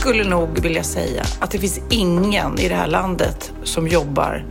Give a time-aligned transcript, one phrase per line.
[0.00, 4.44] skulle nog vilja säga att det finns ingen i det här landet som jobbar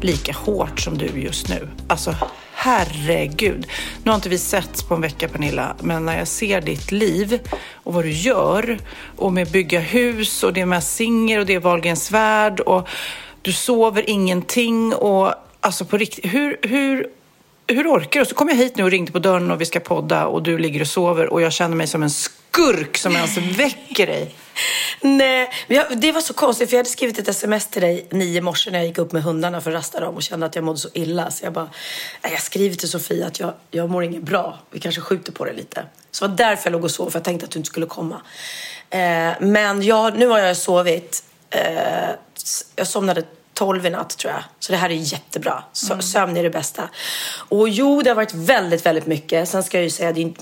[0.00, 1.68] lika hårt som du just nu.
[1.88, 2.14] Alltså,
[2.54, 3.66] herregud.
[4.02, 7.40] Nu har inte vi setts på en vecka, Pernilla, men när jag ser ditt liv
[7.72, 8.78] och vad du gör
[9.16, 12.88] och med bygga hus och det är med Singer och det är Wahlgrens värld och
[13.42, 17.06] du sover ingenting och alltså på riktigt, hur, hur,
[17.66, 18.26] hur orkar du?
[18.26, 20.58] Så kom jag hit nu och ringde på dörren och vi ska podda och du
[20.58, 24.34] ligger och sover och jag känner mig som en skurk som ens väcker dig.
[25.00, 25.50] Nej,
[25.96, 28.78] det var så konstigt för jag hade skrivit ett sms till dig nio morse när
[28.78, 30.88] jag gick upp med hundarna för att rasta dem och kände att jag mådde så
[30.94, 31.30] illa.
[31.30, 31.70] Så jag bara,
[32.22, 34.58] jag skriver till Sofia att jag, jag mår inget bra.
[34.70, 35.84] Vi kanske skjuter på det lite.
[36.10, 37.86] Så det var därför jag låg och sov, för jag tänkte att du inte skulle
[37.86, 38.20] komma.
[38.90, 41.24] Eh, men jag, nu har jag sovit.
[41.50, 42.10] Eh,
[42.76, 43.22] jag somnade
[43.54, 44.42] 12 i natt tror jag.
[44.58, 45.64] Så det här är jättebra.
[45.72, 46.88] Så, Sömn är det bästa.
[47.48, 49.48] Och jo, det har varit väldigt, väldigt mycket.
[49.48, 50.32] Sen ska jag ju säga, det är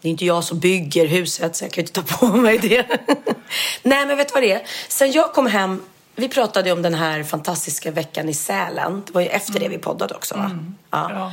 [0.00, 2.86] det är inte jag som bygger huset så jag kan inte ta på mig det.
[3.82, 4.62] Nej, men vet du vad det är?
[4.88, 5.82] Sen jag kom hem,
[6.16, 9.02] vi pratade om den här fantastiska veckan i Sälen.
[9.06, 10.50] Det var ju efter det vi poddade också va?
[10.90, 11.32] Ja.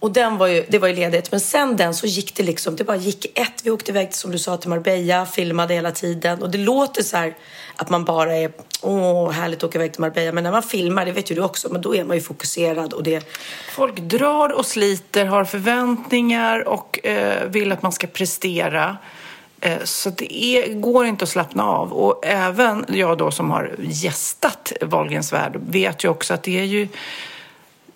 [0.00, 1.30] Och den var ju, det var ju ledigt.
[1.30, 3.60] Men sen den så gick det liksom, det bara gick ett.
[3.62, 6.42] Vi åkte iväg som du sa till Marbella, filmade hela tiden.
[6.42, 7.34] Och det låter så här
[7.76, 10.32] att man bara är, åh härligt att åka iväg till Marbella.
[10.32, 12.92] Men när man filmar, det vet ju du också, men då är man ju fokuserad
[12.92, 13.24] och det
[13.72, 18.96] Folk drar och sliter, har förväntningar och eh, vill att man ska prestera.
[19.60, 21.92] Eh, så det är, går inte att slappna av.
[21.92, 26.64] Och även jag då som har gästat Wahlgrens värld vet ju också att det är
[26.64, 26.88] ju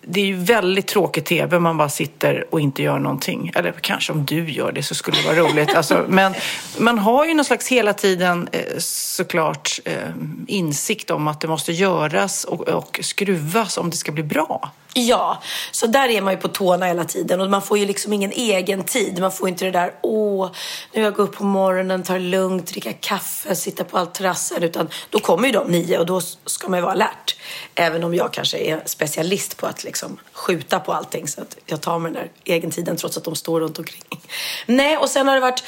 [0.05, 3.51] det är ju väldigt tråkig tv om man bara sitter och inte gör någonting.
[3.55, 5.73] Eller kanske om du gör det så skulle det vara roligt.
[5.83, 6.33] Alltså, men
[6.77, 9.93] man har ju någon slags hela tiden eh, såklart eh,
[10.47, 14.71] insikt om att det måste göras och, och skruvas om det ska bli bra.
[14.93, 18.13] Ja, så där är man ju på tårna hela tiden och man får ju liksom
[18.13, 19.19] ingen egen tid.
[19.19, 20.49] Man får inte det där, åh,
[20.93, 24.63] nu jag går upp på morgonen, tar det lugnt, dricka kaffe, sitta på terrassen.
[24.63, 27.35] Utan då kommer ju de nio och då ska man ju vara alert.
[27.75, 31.81] Även om jag kanske är specialist på att liksom skjuta på allting så att jag
[31.81, 34.21] tar mig den där egentiden trots att de står runt omkring.
[34.65, 35.63] Nej, och sen har det varit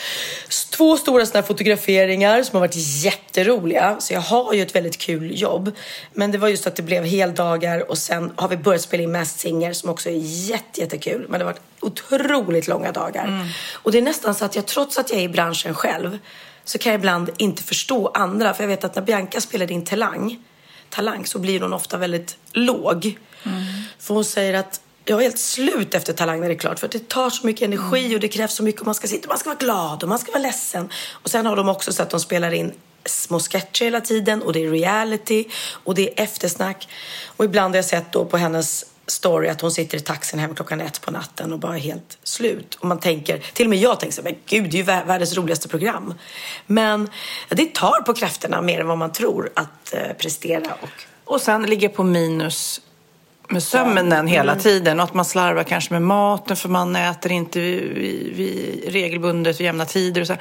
[0.72, 3.96] två stora sådana här fotograferingar som har varit jätteroliga.
[4.00, 5.72] Så jag har ju ett väldigt kul jobb.
[6.14, 9.12] Men det var just att det blev heldagar och sen har vi börjat spela in
[9.18, 11.26] Masked Singer som också är jätte, jättekul.
[11.30, 13.50] Men det har varit otroligt långa dagar.
[13.74, 16.20] Och det är nästan så att jag trots att jag är i branschen själv
[16.64, 18.54] så kan jag ibland inte förstå andra.
[18.54, 20.40] För jag vet att när Bianca spelade in Talang,
[20.90, 23.18] Talang så blir hon ofta väldigt låg.
[24.00, 26.80] För hon säger att jag är helt slut efter Talang när det är klart.
[26.80, 28.82] För det tar så mycket energi och det krävs så mycket.
[28.82, 30.90] Och man ska sitta man ska vara glad och man ska vara ledsen.
[31.12, 32.74] Och sen har de också så att de spelar in
[33.06, 35.46] små sketcher hela tiden och det är reality
[35.84, 36.88] och det är eftersnack.
[37.26, 40.56] Och ibland har jag sett då på hennes story att hon sitter i taxin hem
[40.56, 42.76] klockan ett på natten och bara är helt slut.
[42.76, 45.06] Och man tänker, till och med jag tänker så men gud, det är ju vär-
[45.06, 46.14] världens roligaste program.
[46.66, 47.10] Men
[47.50, 50.90] det tar på krafterna mer än vad man tror att eh, prestera och
[51.26, 52.82] Och sen ligga på minus
[53.50, 57.60] med sömnen hela tiden och att man slarvar kanske med maten för man äter inte
[57.60, 60.22] vid, vid regelbundet vid jämna tider.
[60.22, 60.36] Och så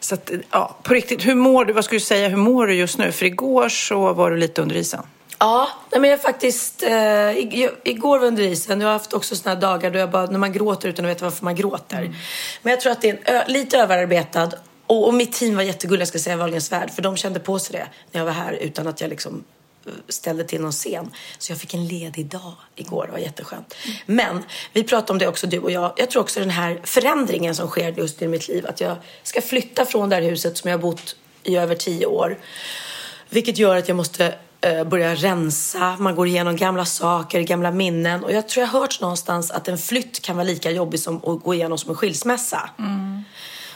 [0.00, 1.72] så att, ja, på riktigt, hur mår du?
[1.72, 3.12] Vad skulle du säga, hur mår du just nu?
[3.12, 5.02] För igår så var du lite under isen.
[5.40, 6.82] Ja, nej men jag faktiskt...
[6.82, 7.38] Eh,
[7.84, 8.80] igår var under isen.
[8.80, 11.24] Jag har haft också såna dagar då jag bara, när man gråter utan att veta
[11.24, 12.14] varför man gråter.
[12.62, 14.50] Men jag tror att det är en ö, lite överarbetad.
[14.86, 16.90] Och, och mitt team var jättegulliga, ska jag säga, Wahlgrens värld.
[16.90, 19.44] För de kände på sig det när jag var här utan att jag liksom
[20.08, 21.10] ställde till någon scen.
[21.38, 23.06] Så jag fick en ledig dag igår.
[23.06, 23.74] Det var jätteskönt.
[24.06, 24.42] Men
[24.72, 25.92] vi pratade om det också du och jag.
[25.96, 28.66] Jag tror också den här förändringen som sker just i mitt liv.
[28.66, 32.06] Att jag ska flytta från det här huset som jag har bott i över tio
[32.06, 32.38] år.
[33.28, 35.96] Vilket gör att jag måste eh, börja rensa.
[35.98, 38.24] Man går igenom gamla saker, gamla minnen.
[38.24, 41.16] Och jag tror jag har hört någonstans att en flytt kan vara lika jobbig som
[41.16, 42.70] att gå igenom som en skilsmässa.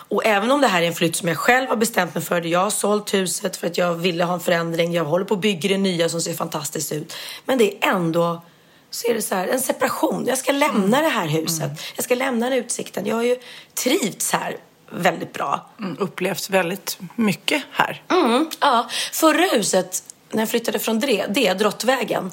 [0.08, 2.40] Och även om det här är en flytt som jag själv har bestämt mig för.
[2.40, 4.92] Jag har sålt huset för att jag ville ha en förändring.
[4.92, 7.16] Jag håller på att bygga det nya som ser fantastiskt ut.
[7.44, 8.42] Men det är ändå
[8.90, 10.24] så är det så här, en separation.
[10.26, 11.70] Jag ska lämna det här huset.
[11.96, 13.06] Jag ska lämna den utsikten.
[13.06, 13.36] Jag har ju
[13.74, 14.56] trivts här
[14.90, 15.70] väldigt bra.
[15.78, 18.02] Mm, upplevt väldigt mycket här.
[18.10, 18.88] Mm, ja.
[19.12, 20.02] Förra huset,
[20.34, 22.32] när jag flyttade från det, det Drottvägen,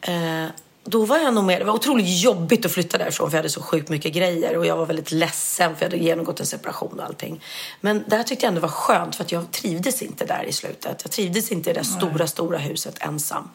[0.00, 0.46] eh,
[0.84, 3.50] då var jag nog mer, det var otroligt jobbigt att flytta därifrån för jag hade
[3.50, 7.00] så sjukt mycket grejer och jag var väldigt ledsen för jag hade genomgått en separation
[7.00, 7.44] och allting.
[7.80, 11.00] Men där tyckte jag ändå var skönt för att jag trivdes inte där i slutet.
[11.02, 13.50] Jag trivdes inte i det där stora, stora huset ensam.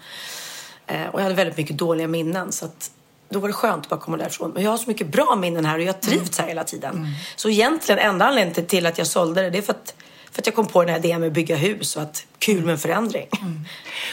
[0.88, 2.92] Eh, och jag hade väldigt mycket dåliga minnen så att
[3.30, 4.52] då var det skönt att bara komma därifrån.
[4.52, 7.08] Men jag har så mycket bra minnen här och jag har trivts här hela tiden.
[7.36, 9.96] Så egentligen enda anledningen till att jag sålde det, det är för att,
[10.32, 12.64] för att jag kom på den här idén med att bygga hus och att kul
[12.64, 13.28] med en förändring.
[13.42, 13.60] Mm.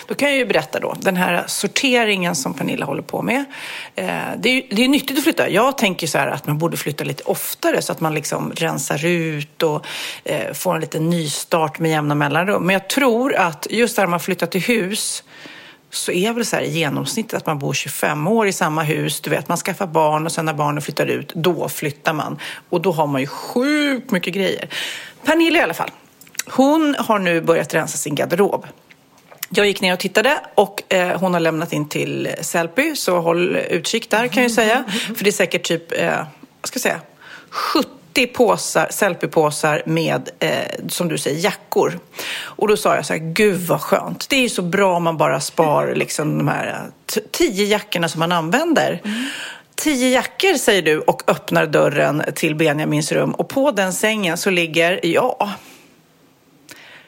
[0.07, 3.45] Då kan jag ju berätta då, den här sorteringen som Pernilla håller på med.
[3.95, 4.07] Eh,
[4.39, 5.49] det, är, ju- det är nyttigt att flytta.
[5.51, 9.07] Jag tänker så här att man borde flytta lite oftare så att man liksom rensar
[9.07, 9.87] ut och
[10.25, 12.67] eh, får en liten nystart med jämna mellanrum.
[12.67, 15.23] Men jag tror att just där man flyttar till hus
[15.91, 19.21] så är väl så här i genomsnitt att man bor 25 år i samma hus.
[19.21, 22.39] Du vet, man skaffar barn och sen när barnen flyttar ut, då flyttar man.
[22.69, 24.69] Och då har man ju sjukt mycket grejer.
[25.25, 25.91] Pernilla i alla fall,
[26.46, 28.67] hon har nu börjat rensa sin garderob.
[29.49, 33.56] Jag gick ner och tittade och eh, hon har lämnat in till Sellpy, så håll
[33.56, 34.85] utkik där kan jag säga.
[35.17, 36.17] För det är säkert typ, eh,
[36.61, 37.00] vad ska jag säga,
[37.50, 40.50] 70 påsar, Sellpy-påsar med, eh,
[40.88, 41.99] som du säger, jackor.
[42.43, 44.29] Och då sa jag så här, gud vad skönt.
[44.29, 48.08] Det är ju så bra om man bara spar liksom de här eh, tio jackorna
[48.08, 49.00] som man använder.
[49.75, 54.50] Tio jackor säger du och öppnar dörren till Benjamins rum och på den sängen så
[54.50, 55.50] ligger, ja,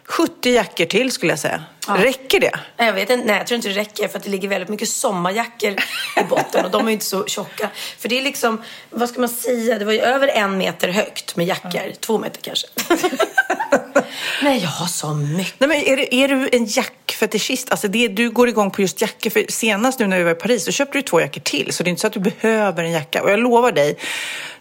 [0.08, 1.62] 70 jackor till skulle jag säga.
[1.88, 2.50] Räcker det?
[2.76, 4.88] Jag vet inte, nej, jag tror inte det räcker för att det ligger väldigt mycket
[4.88, 5.70] sommarjackor
[6.16, 7.68] i botten och de är ju inte så tjocka.
[7.98, 11.36] För det är liksom, vad ska man säga, det var ju över en meter högt
[11.36, 11.92] med jackor.
[12.00, 12.66] Två meter kanske.
[14.42, 15.60] nej, jag har så mycket.
[15.60, 17.70] Nej, men är, du- är du en jackfetischist?
[17.70, 19.30] Alltså det, du går igång på just jackor.
[19.30, 21.72] För senast nu när vi var i Paris så köpte du två jackor till.
[21.72, 23.22] Så det är inte så att du behöver en jacka.
[23.22, 23.98] Och jag lovar dig,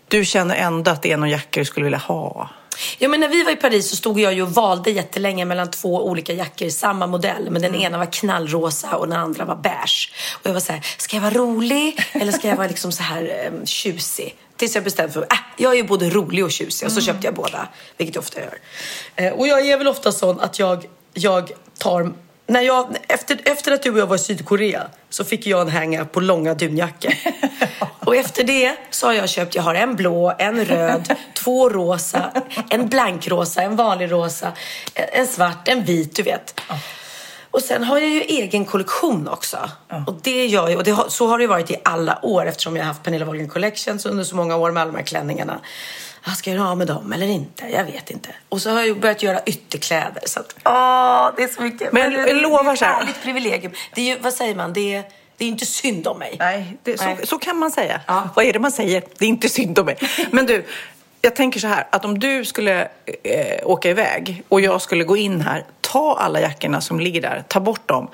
[0.08, 2.50] du känner ändå att det är någon jacka du skulle vilja ha.
[2.98, 5.72] Ja, men när vi var i Paris så stod jag ju och valde jättelänge mellan
[5.72, 7.52] två olika jackor, samma modell.
[7.52, 10.12] Men den ena var knallrosa och den andra var beige.
[10.34, 13.04] Och jag var så här, ska jag vara rolig eller ska jag vara liksom så
[13.04, 14.36] här um, tjusig?
[14.58, 17.02] Tills jag bestämde för att äh, jag är ju både rolig och tjusig och så
[17.02, 17.68] köpte jag båda,
[17.98, 18.58] vilket jag ofta gör.
[19.16, 22.14] Eh, och jag är väl ofta sån att jag, jag tar
[22.48, 25.68] när jag, efter, efter att du och jag var i Sydkorea så fick jag en
[25.68, 27.14] hänga på långa dunjackor.
[28.06, 32.32] Och efter det så har jag köpt, jag har en blå, en röd, två rosa,
[32.70, 34.52] en blankrosa, en vanlig rosa,
[34.94, 36.62] en, svart, en vit, du vet.
[37.52, 39.58] Och sen har jag ju egen kollektion också.
[40.08, 42.76] Och det gör jag, och det har, så har det varit i alla år eftersom
[42.76, 45.60] jag har haft Pernilla Wahlgren Collections under så många år med alla de här klänningarna.
[46.24, 47.66] Ah, Ska jag göra av med dem eller inte?
[47.66, 48.30] Jag vet inte.
[48.50, 50.22] Och så har jag börjat göra ytterkläder.
[50.26, 51.94] Så att, åh, det är så mycket.
[51.94, 52.94] Men det, jag lovar det är så här.
[52.94, 53.74] ett härligt privilegium.
[53.96, 55.04] Det är ju, vad säger man, det är,
[55.38, 56.36] det är inte synd om mig.
[56.40, 57.18] Nej, det, Nej.
[57.22, 58.02] Så, så kan man säga.
[58.08, 58.30] Ja.
[58.36, 59.04] Vad är det man säger?
[59.18, 59.98] Det är inte synd om mig.
[60.32, 60.66] Men du,
[61.22, 62.82] jag tänker så här, att om du skulle
[63.24, 67.44] eh, åka iväg och jag skulle gå in här, ta alla jackorna som ligger där,
[67.48, 68.08] ta bort dem.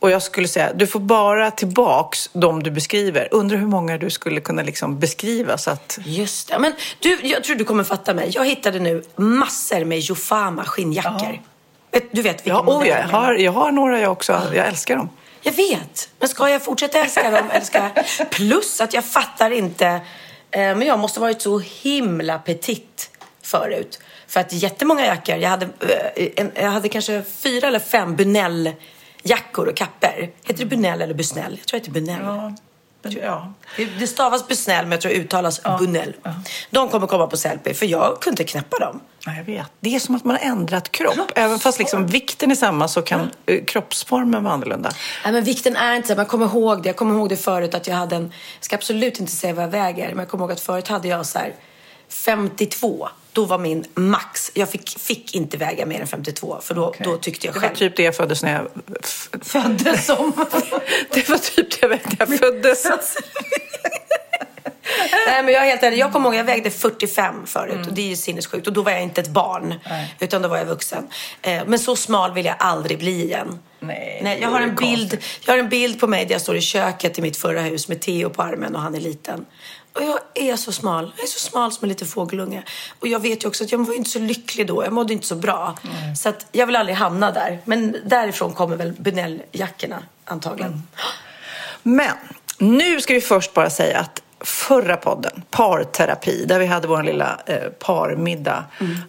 [0.00, 3.28] Och jag skulle säga, du får bara tillbaks de du beskriver.
[3.30, 5.98] Undrar hur många du skulle kunna liksom beskriva så att...
[6.04, 6.58] Just det.
[6.58, 8.30] Men du, jag tror du kommer fatta mig.
[8.34, 11.40] Jag hittade nu massor med Jofama skinnjackor.
[11.90, 14.42] Vet- Du vet vilken Ja, oh, jag, har, jag har några jag också.
[14.54, 15.08] Jag älskar dem.
[15.42, 16.08] Jag vet.
[16.18, 17.50] Men ska jag fortsätta älska dem?
[17.50, 18.30] Eller ska jag...
[18.30, 19.86] Plus att jag fattar inte.
[19.86, 20.00] Eh,
[20.50, 23.10] men jag måste ha varit så himla petit
[23.42, 24.00] förut.
[24.26, 25.36] För att jättemånga jackor.
[25.36, 25.68] Jag hade,
[26.36, 30.30] eh, jag hade kanske fyra eller fem Bunell-jackor och kapper.
[30.44, 31.56] Heter det Bunell eller Busnell?
[31.58, 32.22] Jag tror det heter Bunell.
[32.22, 32.52] Ja.
[33.02, 33.52] Ja.
[33.98, 36.14] Det, stavas Busnell men jag tror det uttalas Bunell.
[36.70, 39.00] De kommer komma på Sellpy för jag kunde inte knäppa dem.
[39.26, 39.66] Ja, jag vet.
[39.80, 41.32] Det är som att man har ändrat kropp.
[41.34, 44.92] Även fast liksom vikten är samma så kan eh, kroppsformen vara annorlunda.
[45.24, 46.14] Nej, men vikten är inte så.
[46.14, 46.88] Man kommer ihåg det.
[46.88, 48.22] Jag kommer ihåg det förut att jag hade en...
[48.58, 50.08] Jag ska absolut inte säga vad jag väger.
[50.08, 51.54] Men jag kommer ihåg att förut hade jag så här
[52.08, 53.08] 52.
[53.38, 54.50] Då var min max.
[54.54, 56.58] Jag fick, fick inte väga mer än 52.
[56.62, 57.76] För då, då tyckte jag Det var själv.
[57.76, 58.68] typ det jag föddes när jag
[59.44, 60.32] föddes som.
[61.10, 62.86] Det var typ det jag när jag föddes.
[65.26, 65.98] Nej, men jag är helt ärlig.
[65.98, 68.66] Jag kommer ihåg, jag vägde 45 förut och det är ju sinnessjukt.
[68.66, 69.74] Och då var jag inte ett barn,
[70.20, 71.06] utan då var jag vuxen.
[71.42, 73.58] Eh, Men så smal vill jag aldrig bli igen.
[73.80, 75.46] Nej, Nej, jag, har en bild, konstigt.
[75.46, 77.88] jag har en bild på mig där jag står i köket i mitt förra hus
[77.88, 79.44] med Theo på armen och han är liten.
[79.98, 81.12] Och jag är så smal.
[81.16, 82.62] Jag är så smal som en liten fågelunge.
[83.00, 84.84] Och jag vet ju också att jag var inte så lycklig då.
[84.84, 85.78] Jag mådde inte så bra.
[86.16, 87.60] Så att jag vill aldrig hamna där.
[87.64, 90.82] Men därifrån kommer väl Bunell-jackorna antagligen.
[91.82, 92.16] Men
[92.58, 97.40] nu ska vi först bara säga att förra podden, Parterapi, där vi hade vår lilla
[97.46, 98.64] eh, parmiddag.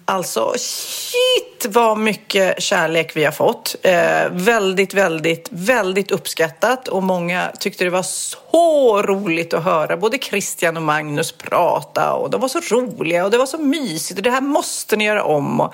[0.06, 3.76] Alltså, shit vad mycket kärlek vi har fått.
[3.82, 10.18] Eh, väldigt, väldigt, väldigt uppskattat och många tyckte det var så roligt att höra både
[10.18, 14.24] Christian och Magnus prata och de var så roliga och det var så mysigt och
[14.24, 15.60] det här måste ni göra om.
[15.62, 15.74] Och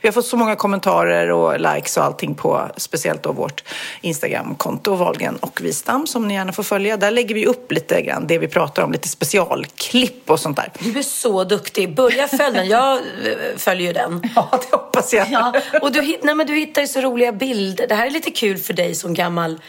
[0.00, 3.64] vi har fått så många kommentarer och likes och allting på speciellt då vårt
[4.00, 6.96] Instagramkonto Wahlgren och Wistam som ni gärna får följa.
[6.96, 10.72] Där lägger vi upp lite grann det vi pratar om, lite specialklipp och sånt där.
[10.78, 11.94] Du är så duktig.
[11.94, 12.68] Börja följa den.
[12.68, 14.30] Jag eh, följer ju den.
[14.36, 15.25] Ja, det hoppas jag.
[15.30, 15.52] Ja,
[15.82, 17.86] och du, nej, men du hittar ju så roliga bilder.
[17.86, 19.60] Det här är lite kul för dig som gammal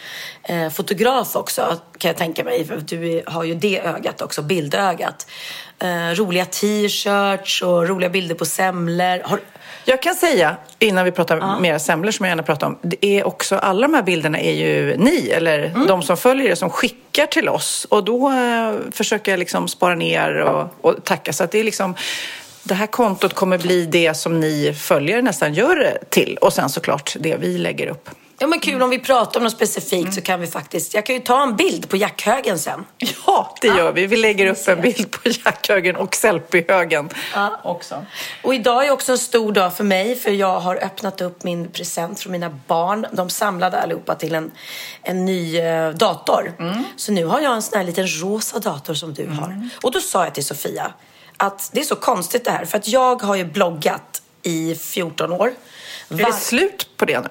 [0.42, 2.64] eh, fotograf också, kan jag tänka mig.
[2.66, 5.26] För du har ju det ögat också, bildögat.
[5.78, 9.28] Eh, roliga t-shirts och roliga bilder på semlor.
[9.28, 9.40] Har,
[9.84, 13.26] Jag kan säga, innan vi pratar mer semlor som jag gärna pratar om, det är
[13.26, 17.26] också, alla de här bilderna är ju ni, eller de som följer er, som skickar
[17.26, 17.86] till oss.
[17.90, 21.32] Och då eh, försöker jag liksom spara ner och, och tacka.
[21.32, 21.94] Så att det är liksom,
[22.62, 26.36] det här kontot kommer bli det som ni följare nästan gör det till.
[26.40, 28.10] Och sen såklart det vi lägger upp.
[28.38, 30.94] ja, men kul om vi pratar om något specifikt så kan vi faktiskt...
[30.94, 32.84] Jag kan ju ta en bild på jackhögen sen.
[33.26, 34.06] Ja, det gör vi.
[34.06, 37.08] Vi lägger upp en bild på jackhögen och selfiehögen
[37.64, 38.04] också.
[38.42, 41.68] Och idag är också en stor dag för mig för jag har öppnat upp min
[41.68, 43.06] present från mina barn.
[43.12, 44.50] De samlade allihopa till en,
[45.02, 46.52] en ny eh, dator.
[46.96, 49.68] Så nu har jag en sån här liten rosa dator som du har.
[49.82, 50.92] Och då sa jag till Sofia
[51.38, 55.32] att det är så konstigt det här för att jag har ju bloggat i 14
[55.32, 55.46] år.
[56.08, 57.28] Är Var- det slut på det nu?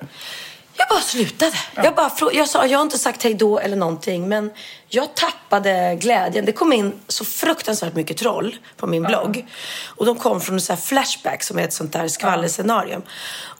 [0.78, 1.52] jag bara slutade.
[1.76, 4.52] Jag, bara, jag, sa, jag har inte sagt hej då eller någonting, men
[4.88, 6.46] jag tappade glädjen.
[6.46, 9.46] Det kom in så fruktansvärt mycket troll på min blogg.
[9.86, 13.02] Och de kom från här Flashback som är ett sånt där skvallerscenarium.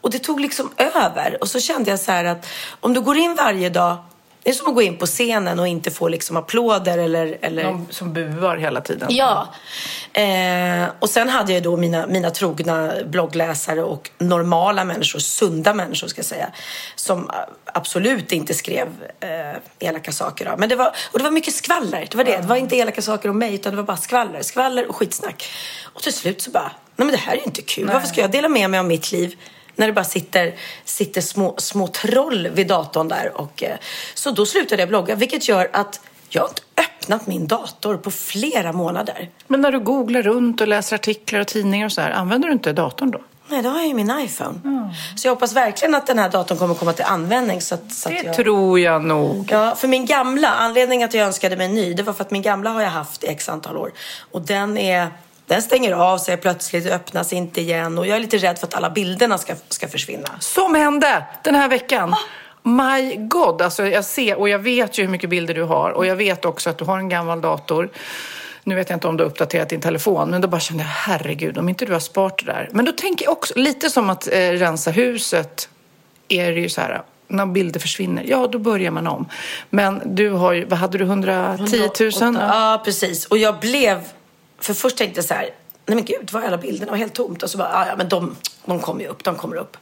[0.00, 1.38] Och det tog liksom över.
[1.40, 2.46] Och så kände jag så här att
[2.80, 3.96] om du går in varje dag
[4.48, 7.38] det är som att gå in på scenen och inte få liksom applåder eller...
[7.40, 7.64] eller...
[7.64, 9.08] De som buar hela tiden.
[9.10, 9.48] Ja.
[10.12, 16.08] Eh, och sen hade jag då mina, mina trogna bloggläsare och normala människor, sunda människor
[16.08, 16.50] ska jag säga,
[16.94, 17.30] som
[17.64, 18.88] absolut inte skrev
[19.20, 20.44] eh, elaka saker.
[20.44, 20.56] Då.
[20.56, 22.08] Men det var, och det var mycket skvaller.
[22.10, 22.36] Det var det.
[22.36, 24.42] Det var inte elaka saker om mig utan det var bara skvaller.
[24.42, 25.44] Skvaller och skitsnack.
[25.84, 27.90] Och till slut så bara, nej men det här är ju inte kul.
[27.92, 29.36] Varför ska jag dela med mig av mitt liv?
[29.78, 30.54] När det bara sitter,
[30.84, 33.40] sitter små, små troll vid datorn där.
[33.40, 33.76] Och, eh,
[34.14, 38.10] så då slutade jag blogga, vilket gör att jag har inte öppnat min dator på
[38.10, 39.30] flera månader.
[39.46, 42.52] Men när du googlar runt och läser artiklar och tidningar och så här, använder du
[42.52, 43.20] inte datorn då?
[43.50, 44.90] Nej, då har jag ju min iPhone.
[45.16, 47.60] Så jag hoppas verkligen att den här datorn kommer komma till användning.
[47.60, 48.34] Så att, så att Det jag...
[48.36, 49.48] tror jag nog.
[49.50, 52.30] Ja, för min gamla, anledningen att jag önskade mig en ny, det var för att
[52.30, 53.92] min gamla har jag haft i x antal år.
[54.32, 55.08] Och den är,
[55.48, 57.98] den stänger av sig plötsligt, öppnas inte igen.
[57.98, 60.28] Och jag är lite rädd för att alla bilderna ska, ska försvinna.
[60.40, 62.14] Som hände den här veckan.
[62.62, 66.06] My God, alltså jag ser och jag vet ju hur mycket bilder du har och
[66.06, 67.90] jag vet också att du har en gammal dator.
[68.64, 70.88] Nu vet jag inte om du har uppdaterat din telefon, men då bara kände jag
[70.90, 72.68] herregud, om inte du har sparat det där.
[72.72, 75.68] Men då tänker jag också, lite som att eh, rensa huset,
[76.28, 79.28] är det ju så här, när bilder försvinner, ja då börjar man om.
[79.70, 82.34] Men du har ju, vad hade du, 110 000?
[82.34, 83.26] Ja, precis.
[83.26, 84.00] Och jag blev...
[84.60, 85.42] För först tänkte jag så här,
[85.86, 86.84] nej men gud, var är alla bilderna?
[86.86, 87.42] Det var helt tomt.
[87.42, 89.76] Och så bara, "Ah, ja men de, de kommer ju upp, de kommer upp.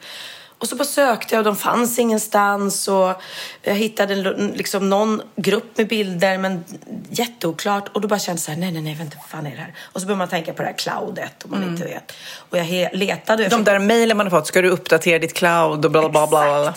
[0.59, 2.87] Och så bara sökte jag och de fanns ingenstans.
[2.87, 3.13] Och
[3.61, 4.15] jag hittade
[4.55, 6.63] liksom någon grupp med bilder men
[7.09, 7.89] jätteoklart.
[7.93, 9.61] Och då bara kände jag så här, nej nej nej, vänta, vad fan är det
[9.61, 9.73] här?
[9.81, 12.11] Och så börjar man tänka på det här cloudet om man inte vet.
[12.49, 13.43] Och jag letade.
[13.43, 16.27] jag De där mejlen man har fått, ska du uppdatera ditt cloud och bla bla
[16.27, 16.27] bla.
[16.27, 16.73] bla.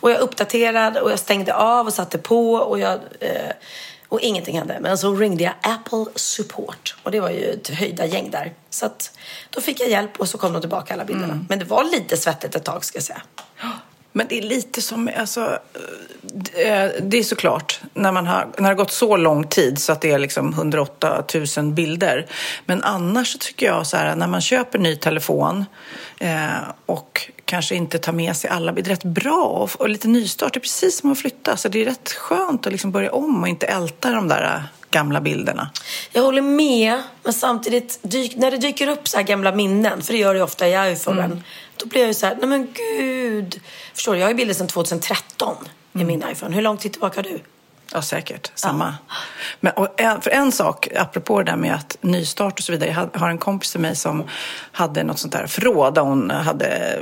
[0.00, 2.92] Och jag uppdaterade och jag stängde av och satte på och jag...
[3.20, 3.30] Eh,
[4.08, 4.78] och ingenting hände.
[4.80, 6.96] Men så ringde jag Apple Support.
[7.02, 8.52] Och det var ju ett höjda gäng där.
[8.70, 9.18] Så att
[9.50, 11.44] då fick jag hjälp och så kom de tillbaka alla bilderna.
[11.48, 13.22] Men det var lite svettigt ett tag ska jag säga.
[14.16, 15.58] Men det är lite som, alltså,
[16.54, 19.92] eh, det är såklart när man har, när det har gått så lång tid så
[19.92, 21.24] att det är liksom 108
[21.56, 22.26] 000 bilder.
[22.66, 25.64] Men annars så tycker jag så här, när man köper ny telefon
[26.18, 26.48] eh,
[26.86, 30.60] och kanske inte tar med sig alla bilder, rätt bra och, lite nystart, det är
[30.60, 31.56] precis som att flytta.
[31.56, 34.62] Så det är rätt skönt att liksom börja om och inte älta de där eh,
[34.90, 35.70] gamla bilderna.
[36.12, 40.12] Jag håller med, men samtidigt dyk, när det dyker upp så här gamla minnen, för
[40.12, 41.42] det gör det ju ofta i iPhone,
[41.76, 43.60] då blir jag ju så här, nej men gud.
[43.94, 45.56] Förstår du, jag har ju bilder sedan 2013
[45.92, 46.54] i min iPhone.
[46.54, 47.40] Hur lång tid tillbaka har du?
[47.96, 48.52] Ja, säkert.
[48.54, 48.94] Samma.
[49.60, 53.08] Men, och en, för en sak, apropå det där med att nystart och så vidare.
[53.12, 54.24] Jag har- en kompis till mig som
[54.72, 55.94] hade något sånt där förråd.
[55.94, 56.98] Där hon hade,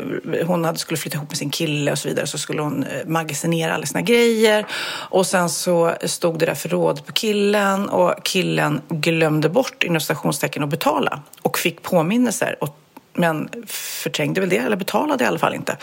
[0.47, 2.27] hon hade, skulle flytta ihop med sin kille och så vidare.
[2.27, 4.67] Så skulle hon eh, magasinera alla sina grejer.
[5.11, 7.89] Och sen så stod det där förrådet på killen.
[7.89, 11.21] Och killen glömde bort, inom stationstecken, att betala.
[11.43, 12.57] Och fick påminnelser.
[12.61, 12.79] Och,
[13.15, 15.77] men förträngde väl det, eller betalade i alla fall inte.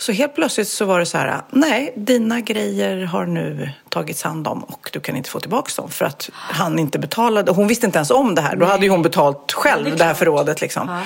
[0.00, 4.48] Så helt plötsligt så var det så här, nej, dina grejer har nu tagits hand
[4.48, 7.52] om och du kan inte få tillbaka dem för att han inte betalade.
[7.52, 8.56] Hon visste inte ens om det här.
[8.56, 11.00] Då hade ju hon betalt själv det, här förrådet liksom.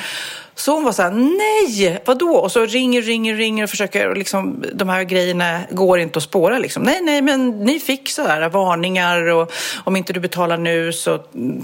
[0.54, 2.36] Så hon var så här, nej, vadå?
[2.36, 6.22] Och så ringer, ringer, ringer och försöker, och liksom, de här grejerna går inte att
[6.22, 6.82] spåra liksom.
[6.82, 9.52] Nej, nej, men ni fick så här varningar och
[9.84, 11.18] om inte du betalar nu så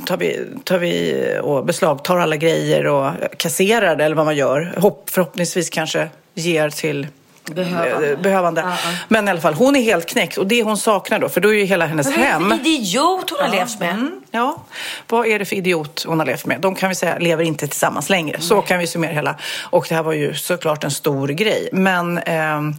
[0.06, 4.74] tar vi, tar vi och beslagtar alla grejer och kasserar det eller vad man gör.
[4.76, 7.06] Hopp, förhoppningsvis kanske ger till
[7.54, 8.10] Behövande.
[8.10, 8.72] eh, behövande.
[9.08, 11.48] Men i alla fall, hon är helt knäckt och det hon saknar då, för då
[11.48, 12.50] är ju hela hennes Vad det hem...
[12.50, 13.90] för idiot hon har levt med?
[13.90, 14.62] Mm, ja,
[15.08, 16.60] vad är det för idiot hon har levt med?
[16.60, 18.40] De kan vi säga lever inte tillsammans längre.
[18.40, 19.36] Så kan vi summera hela.
[19.62, 21.68] Och det här var ju såklart en stor grej.
[21.72, 22.74] Men ehm,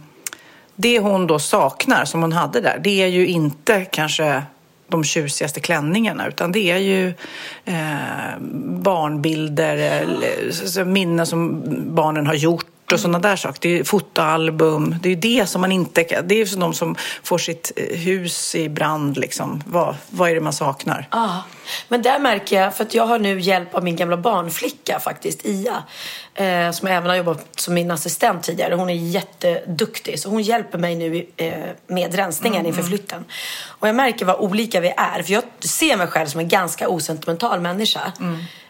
[0.76, 4.42] det hon då saknar, som hon hade där, det är ju inte kanske
[4.88, 7.08] de tjusigaste klänningarna utan det är ju
[7.64, 8.38] eh,
[8.82, 11.62] barnbilder, minnen som
[11.94, 13.60] barnen har gjort och sådana där saker.
[13.60, 14.96] Det är fotoalbum.
[15.02, 16.28] Det är det som man inte kan...
[16.28, 19.62] Det är som de som får sitt eh, hus i brand liksom.
[19.66, 21.08] Vad, vad är det man saknar?
[21.10, 21.42] Ja,
[21.88, 25.46] men där märker jag, för att jag har nu hjälp av min gamla barnflicka faktiskt,
[25.46, 25.82] Ia.
[26.34, 28.74] Eh, som även har jobbat som min assistent tidigare.
[28.74, 31.52] Hon är jätteduktig, så hon hjälper mig nu eh,
[31.86, 33.24] med rensningen inför flytten.
[33.66, 36.88] Och jag märker vad olika vi är, för jag ser mig själv som en ganska
[36.88, 38.12] osentimental människa.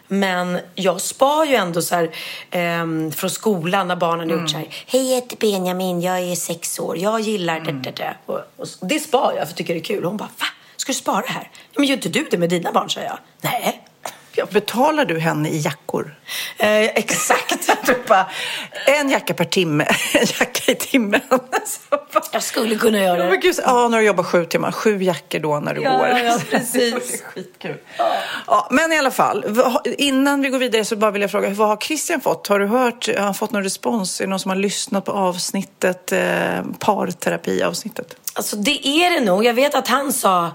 [0.07, 2.09] Men jag spar ju ändå så här,
[2.51, 4.67] ehm, från skolan när barnen har gjort så här.
[4.87, 8.15] Hej, jag heter Benjamin, jag är sex år, jag gillar det, det, det.
[8.25, 10.03] Och, och det spar jag för jag tycker det är kul.
[10.03, 10.45] Hon bara, va?
[10.75, 11.49] Ska du spara det här?
[11.53, 13.17] Ja, men gör inte du det med dina barn, säger jag.
[13.41, 13.83] Nej.
[14.35, 16.15] Ja, Betalar du henne i jackor?
[16.57, 17.69] Eh, exakt.
[18.07, 18.25] Bara,
[18.87, 21.21] en jacka per timme, en jacka i timmen.
[21.29, 21.39] Bara,
[22.31, 23.29] jag skulle kunna göra Ja, det.
[23.29, 24.71] men gud, ja, när du jobbar sju timmar.
[24.71, 26.07] Sju jackor då när du Ja, går.
[26.07, 26.93] ja, precis.
[27.11, 27.77] Det skitkul.
[28.47, 29.45] Ja, men i alla fall,
[29.97, 32.47] innan vi går vidare så bara vill jag fråga, vad har Christian fått?
[32.47, 34.21] Har du hört, har han fått någon respons?
[34.21, 38.15] Är det någon som har lyssnat på avsnittet, eh, parterapiavsnittet?
[38.35, 39.45] Alltså det är det nog.
[39.45, 40.51] Jag vet att han sa,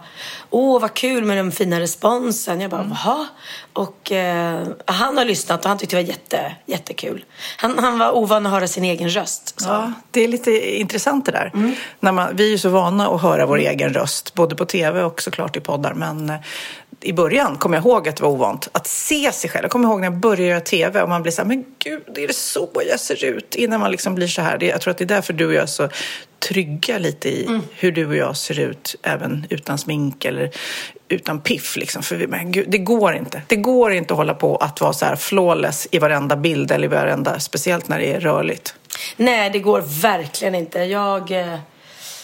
[0.50, 2.60] åh vad kul med den fina responsen.
[2.60, 2.96] Jag bara, Mm.
[3.04, 3.26] jaha.
[3.72, 7.24] Och eh, han har lyssnat och han tyckte det var jätte, jättekul.
[7.56, 9.54] Han, han var ovan att höra sin egen röst.
[9.66, 9.74] han.
[9.74, 11.50] Ja, det är lite intressant det där.
[11.54, 11.74] Mm.
[12.00, 15.02] När man, vi är ju så vana att höra vår egen röst, både på tv
[15.02, 15.94] och såklart i poddar.
[15.94, 16.36] Men eh,
[17.00, 19.64] i början kommer jag ihåg att det var ovant att se sig själv.
[19.64, 22.18] Jag kommer ihåg när jag började göra tv och man blir så här, men gud,
[22.18, 23.54] är det så jag ser ut?
[23.54, 24.62] Innan man liksom blir så här.
[24.64, 25.88] Jag tror att det är därför du och jag är så
[26.38, 27.62] trygga lite i Mm.
[27.74, 30.50] hur du och jag ser ut, även utan smink eller
[31.08, 31.76] utan piff.
[31.76, 32.02] Liksom.
[32.02, 33.42] För men gud, det går inte.
[33.46, 36.84] Det går inte att hålla på att vara så här flawless i varenda bild eller
[36.84, 38.74] i varenda, speciellt när det är rörligt.
[39.16, 40.78] Nej, det går verkligen inte.
[40.78, 41.30] Jag...
[41.30, 41.58] Eh,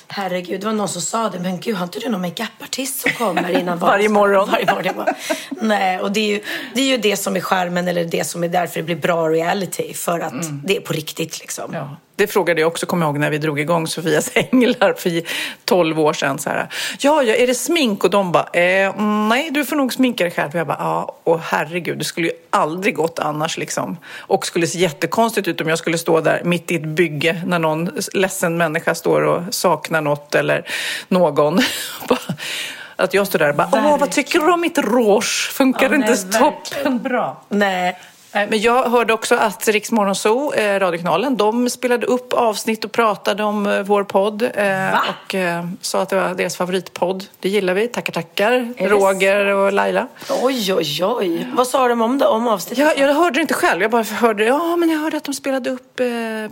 [0.09, 1.39] herregud, det var någon som sa det.
[1.41, 4.51] Men gud, har inte du någon makeupartist som kommer innan Varje morgon.
[4.51, 4.95] Varje morgon.
[4.97, 5.15] Bara,
[5.61, 6.41] Nej, och det är, ju,
[6.75, 9.29] det är ju det som är skärmen eller det som är därför det blir bra
[9.29, 9.95] reality.
[9.95, 11.71] För att det är på riktigt liksom.
[11.75, 11.97] Ja.
[12.17, 15.23] Det frågade jag också, kommer jag ihåg, när vi drog igång Sofias änglar för
[15.65, 16.39] 12 år sedan.
[16.39, 18.05] Så här, ja, ja, är det smink?
[18.05, 18.97] Och de bara, eh,
[19.29, 20.49] nej, du får nog sminka dig själv.
[20.49, 23.97] Och jag bara, ja, och herregud, det skulle ju aldrig gått annars liksom.
[24.19, 27.59] Och skulle se jättekonstigt ut om jag skulle stå där mitt i ett bygge när
[27.59, 30.69] någon ledsen människa står och saknar något eller
[31.09, 31.61] någon.
[32.97, 35.51] Att jag står där och bara, åh, vad tycker du om mitt rouge?
[35.53, 37.43] Funkar det inte toppen bra?
[37.49, 37.99] Nej.
[38.35, 42.93] Men jag hörde också att Rix Morgon Zoo, eh, radiokanalen, de spelade upp avsnitt och
[42.93, 44.43] pratade om eh, vår podd.
[44.43, 47.25] Eh, och eh, sa att det var deras favoritpodd.
[47.41, 47.89] Det gillar vi.
[47.89, 48.51] Tackar, tackar.
[48.79, 50.07] det Roger och Laila.
[50.43, 51.49] Oj, oj, oj.
[51.53, 52.79] Vad sa de om det, om avsnittet?
[52.99, 53.83] Jag, jag hörde det inte själv.
[53.83, 55.97] Jag bara hörde, ja men jag hörde att de spelade upp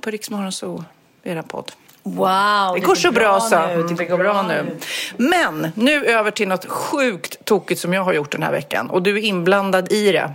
[0.00, 0.84] på Rix Morgon Zoo,
[1.24, 1.72] era podd.
[2.04, 3.66] Wow, Det går så bra, så.
[3.66, 3.72] nu.
[3.72, 4.76] Mm, Det går bra nu.
[5.16, 8.90] Men nu över till något sjukt tokigt som jag har gjort den här veckan.
[8.90, 10.30] Och du är inblandad i det.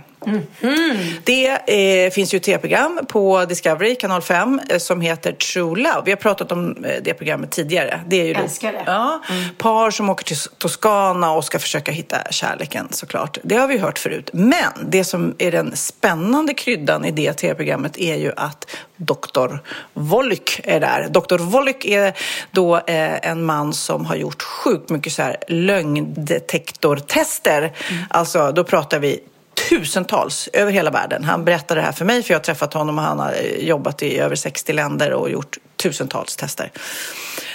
[1.24, 6.02] Det eh, finns ju ett tv-program på Discovery, kanal 5, eh, som heter True Love.
[6.04, 8.00] Vi har pratat om eh, det programmet tidigare.
[8.06, 8.82] Det är ju Älskar det.
[8.86, 9.22] Ja,
[9.58, 13.38] par som åker till Toscana och ska försöka hitta kärleken såklart.
[13.42, 14.30] Det har vi hört förut.
[14.32, 19.56] Men det som är den spännande kryddan i det tv-programmet är ju att Dr.
[19.92, 21.08] Volk är där.
[21.08, 21.38] Dr.
[21.38, 22.12] Volk är
[22.50, 27.72] då eh, en man som har gjort sjukt mycket så här lögndetektortester.
[28.10, 29.20] Alltså, då pratar vi
[29.68, 31.24] tusentals över hela världen.
[31.24, 33.66] Han berättade det här för mig för jag har träffat honom och han har eh,
[33.68, 36.70] jobbat i över 60 länder och gjort tusentals tester.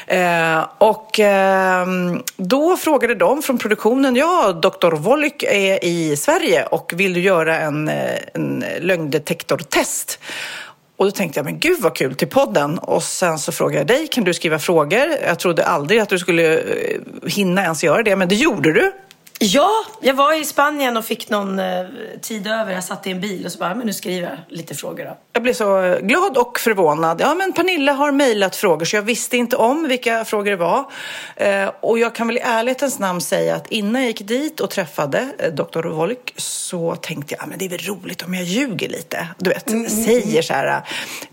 [0.07, 1.87] Eh, och eh,
[2.37, 4.91] då frågade de från produktionen, ja, Dr.
[4.91, 10.19] Wollyk är i Sverige och vill du göra en, eh, en lögndetektortest?
[10.97, 12.79] Och då tänkte jag, men gud vad kul till podden.
[12.79, 15.07] Och sen så frågade jag dig, kan du skriva frågor?
[15.25, 18.91] Jag trodde aldrig att du skulle eh, hinna ens göra det, men det gjorde du.
[19.45, 19.69] Ja,
[20.01, 21.85] jag var i Spanien och fick någon eh,
[22.21, 22.71] tid över.
[22.73, 25.32] Jag satt i en bil och så bara, men nu skriver jag lite frågor då.
[25.35, 27.21] Jag blev så eh, glad och förvånad.
[27.21, 30.85] Ja, men Pernilla har mejlat frågor så jag visste inte om vilka frågor det var.
[31.35, 34.69] Eh, och jag kan väl i ärlighetens namn säga att innan jag gick dit och
[34.69, 35.87] träffade eh, Dr.
[35.87, 39.27] Wolk så tänkte jag, ja, men det är väl roligt om jag ljuger lite.
[39.37, 39.69] Du vet,
[40.05, 40.81] säger så här,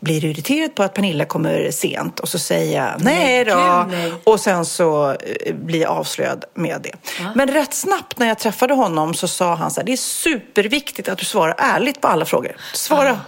[0.00, 2.20] blir du irriterad på att Pernilla kommer sent?
[2.20, 3.86] Och så säger jag, nej då.
[3.90, 4.12] nej.
[4.24, 6.92] Och sen så eh, blir jag avslöjad med det.
[7.34, 11.08] Men rätt snabbt när jag träffade honom så sa han så här, det är superviktigt
[11.08, 12.56] att du svarar ärligt på alla frågor.
[12.72, 13.20] Svara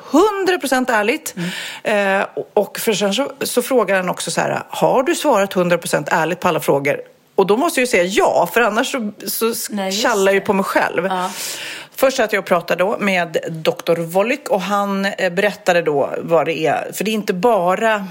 [0.62, 1.34] 100% ärligt.
[1.82, 6.08] Eh, och för sen så, så frågar han också så här, har du svarat 100%
[6.10, 7.00] ärligt på alla frågor?
[7.34, 10.40] Och då måste jag ju säga ja, för annars så, så Nej, tjallar jag ju
[10.40, 11.06] på mig själv.
[11.06, 11.30] Ja.
[11.94, 14.00] Först satt jag och pratade då med Dr.
[14.00, 16.92] Wollyk och han eh, berättade då vad det är.
[16.92, 18.06] För det är inte bara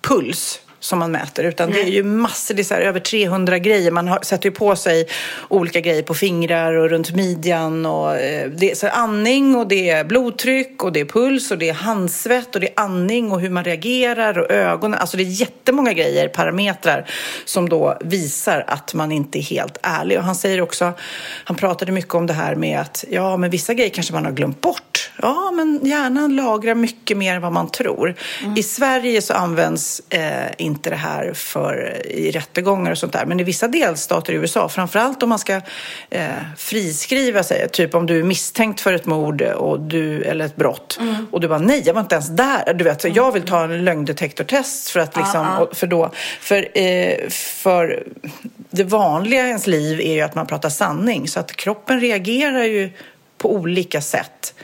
[0.00, 3.58] puls som man mäter utan det är ju massor, det är så här, över 300
[3.58, 3.90] grejer.
[3.90, 5.06] Man har, sätter ju på sig
[5.48, 7.86] olika grejer på fingrar och runt midjan.
[7.86, 11.50] Och, eh, det är så här, andning och det är blodtryck och det är puls
[11.50, 15.00] och det är handsvett och det är andning och hur man reagerar och ögonen.
[15.00, 17.10] Alltså det är jättemånga grejer, parametrar
[17.44, 20.18] som då visar att man inte är helt ärlig.
[20.18, 20.92] Och han säger också,
[21.44, 24.32] han pratade mycket om det här med att ja, men vissa grejer kanske man har
[24.32, 25.10] glömt bort.
[25.22, 28.14] Ja, men hjärnan lagrar mycket mer än vad man tror.
[28.56, 33.26] I Sverige så används eh, inte det här för i rättegångar och sånt där.
[33.26, 35.60] Men i vissa delstater i USA, framförallt om man ska
[36.10, 40.56] eh, friskriva sig, typ om du är misstänkt för ett mord och du, eller ett
[40.56, 40.98] brott.
[41.30, 42.74] Och du bara nej, jag var inte ens där.
[42.74, 47.28] Du vet, jag vill ta en lögndetektortest för att liksom, och- för då, för, eh,
[47.30, 48.02] för
[48.70, 51.28] det vanliga i ens liv är ju att man pratar sanning.
[51.28, 52.90] Så att kroppen reagerar ju
[53.38, 54.54] på olika sätt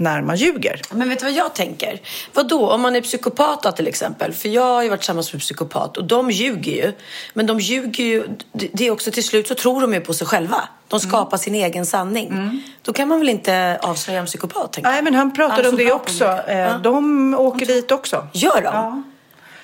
[0.00, 0.80] när man ljuger.
[0.90, 2.00] Men vet du vad jag tänker?
[2.34, 4.32] Vad då om man är psykopat då, till exempel?
[4.32, 6.92] För jag har ju varit tillsammans med psykopat och de ljuger ju.
[7.34, 10.26] Men de ljuger ju, det är också till slut så tror de ju på sig
[10.26, 10.68] själva.
[10.88, 12.62] De skapar sin egen sanning.
[12.82, 14.72] Då kan man väl inte avslöja en psykopat?
[14.72, 14.90] tänker.
[14.90, 16.24] Nej, men han pratade Alltså, om det också.
[16.24, 16.80] Eh.
[16.80, 18.26] De åker dit också.
[18.32, 18.74] Gör de?
[18.74, 19.02] Ja.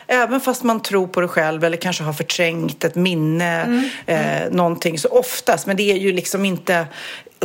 [0.07, 3.91] Även fast man tror på det själv eller kanske har förträngt ett minne, Mm.
[4.07, 4.99] Eh, någonting.
[4.99, 6.87] Så oftast, men det är ju liksom inte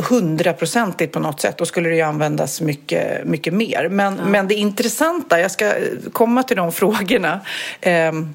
[0.02, 1.58] hundraprocentigt på något sätt.
[1.58, 3.88] Då skulle det ju användas mycket, mycket mer.
[3.88, 5.72] Men, men det intressanta, jag ska
[6.12, 7.40] komma till de frågorna.
[7.80, 8.34] Ehm,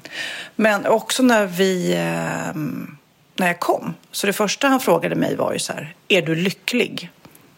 [0.56, 2.96] men också när vi, ehm,
[3.36, 3.94] när jag kom.
[4.12, 7.10] Så det första han frågade mig var ju så här, är du lycklig?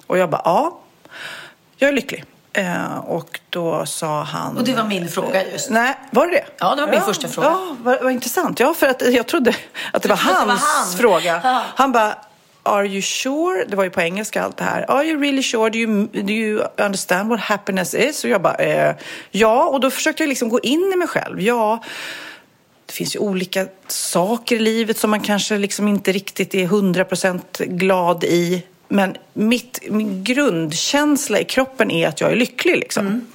[0.07, 0.79] Och jag bara, ja,
[1.77, 2.25] jag är lycklig.
[2.53, 4.57] Eh, och då sa han...
[4.57, 5.71] Och det var min fråga just.
[5.71, 6.44] Nej, var det det?
[6.59, 7.49] Ja, det var min första fråga.
[7.49, 8.61] Ja, vad, vad intressant.
[8.61, 9.55] Ja, för att jag trodde
[9.92, 11.23] att det var trodde hans det var han.
[11.23, 11.40] fråga.
[11.44, 11.62] Ja.
[11.75, 12.14] Han bara,
[12.68, 13.64] are you sure?
[13.68, 14.90] Det var ju på engelska allt det här.
[14.90, 15.70] Are you really sure?
[15.70, 18.24] Do you, do you understand what happiness is?
[18.24, 18.94] Och jag bara, eh,
[19.31, 19.64] ja.
[19.64, 21.40] Och då försökte jag liksom gå in i mig själv.
[21.40, 21.83] Ja,
[22.87, 27.64] det finns ju olika saker i livet som man kanske liksom inte riktigt är 100%
[27.64, 28.62] glad i.
[28.88, 32.76] Men mitt, min grundkänsla i kroppen är att jag är lycklig.
[32.76, 33.26] Liksom.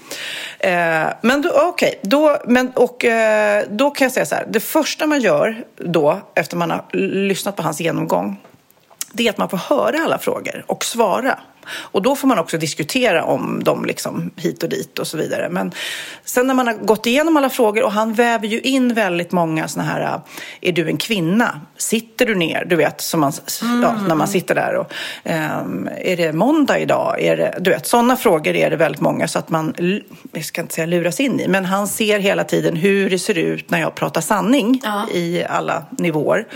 [0.59, 4.47] Eh, men då, okej, då, men, och, eh, då kan jag säga så här.
[4.49, 6.85] Det första man gör då, efter man har
[7.27, 8.37] lyssnat på hans genomgång,
[9.13, 11.39] det är att man får höra alla frågor och svara.
[11.69, 15.49] Och då får man också diskutera om dem liksom hit och dit och så vidare.
[15.49, 15.71] Men
[16.26, 19.67] sen när man har gått igenom alla frågor och han väver ju in väldigt många
[19.67, 20.19] såna här,
[20.62, 21.62] är du en kvinna?
[21.78, 22.65] Sitter du ner?
[22.65, 23.34] Du vet, som man,
[23.84, 27.21] ja, när man sitter där och ehm, är det måndag idag?
[27.21, 29.73] Är det, du vet, sådana frågor är det väldigt många så att man,
[30.32, 33.38] jag ska inte säga luras in i, men han ser hela tiden hur det ser
[33.38, 35.08] ut när jag pratar sanning Ja.
[35.13, 36.47] i alla nivåer.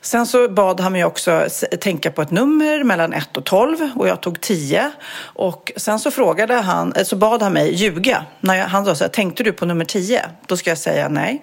[0.00, 1.46] Sen så bad han mig också
[1.80, 4.90] tänka på ett nummer mellan 1 och 12 och jag tog 10.
[5.22, 8.24] Och sen så frågade han, eh, så bad han mig ljuga.
[8.40, 10.22] När jag, han sa så här, tänkte du på nummer 10?
[10.46, 11.42] Då ska jag säga nej.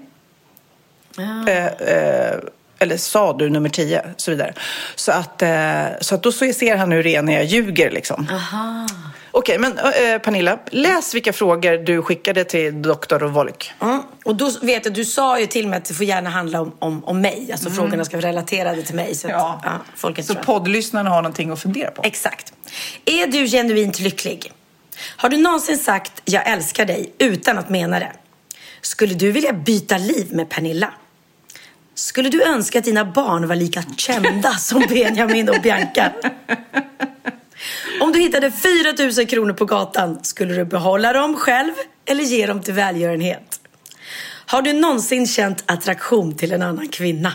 [1.48, 2.40] Eh, eh,
[2.80, 4.02] eller sa du nummer 10?
[4.18, 4.54] Så vidare.
[4.96, 8.28] Så att, eh, så att då ser han hur det är när jag ljuger liksom.
[9.32, 13.74] Okej, men eh, Pernilla, läs vilka frågor du skickade till doktor Wolk.
[13.82, 14.02] Mm.
[14.26, 16.72] Och då vet jag, du sa ju till mig att det får gärna handla om,
[16.80, 17.50] om, om mig.
[17.52, 19.16] Alltså frågorna ska vara relaterade till mig.
[19.16, 19.62] Så, att, ja.
[19.96, 22.02] folk inte så poddlyssnarna har någonting att fundera på.
[22.04, 22.54] Exakt.
[23.06, 24.52] Är du genuint lycklig?
[25.16, 28.12] Har du någonsin sagt jag älskar dig utan att mena det?
[28.82, 30.94] Skulle du vilja byta liv med Pernilla?
[31.96, 36.12] Skulle du önska att dina barn var lika kända som Benjamin och Bianca?
[38.02, 41.74] Om du hittade 4 000 kronor på gatan, skulle du behålla dem själv
[42.06, 43.60] eller ge dem till välgörenhet?
[44.46, 47.34] Har du någonsin känt attraktion till en annan kvinna?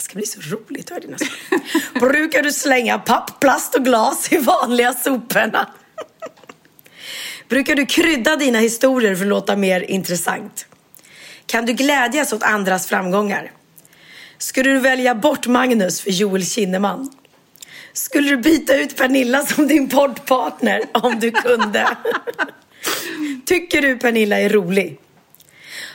[0.00, 2.08] Det här ska bli så roligt, att höra dina nästan.
[2.08, 5.70] Brukar du slänga papp, plast och glas i vanliga soporna?
[7.48, 10.66] Brukar du krydda dina historier för att låta mer intressant?
[11.46, 13.52] Kan du glädjas åt andras framgångar?
[14.38, 17.10] Skulle du välja bort Magnus för Joel Kinnaman?
[17.92, 21.96] Skulle du byta ut Pernilla som din poddpartner om du kunde?
[23.46, 25.00] Tycker du Pernilla är rolig?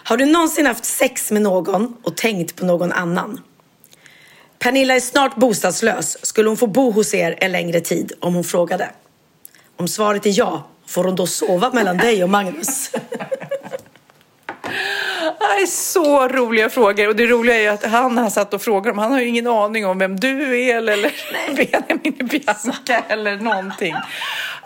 [0.03, 3.41] Har du någonsin haft sex med någon och tänkt på någon annan?
[4.65, 6.25] Pernilla är snart bostadslös.
[6.25, 8.89] Skulle hon få bo hos er en längre tid om hon frågade?
[9.78, 12.91] Om svaret är ja, får hon då sova mellan dig och Magnus?
[15.45, 17.08] Det är så roliga frågor.
[17.08, 18.97] Och det roliga är ju att han har satt och frågar dem.
[18.97, 21.12] Han har ju ingen aning om vem du är eller
[21.55, 23.95] Benjamin Bianca eller någonting.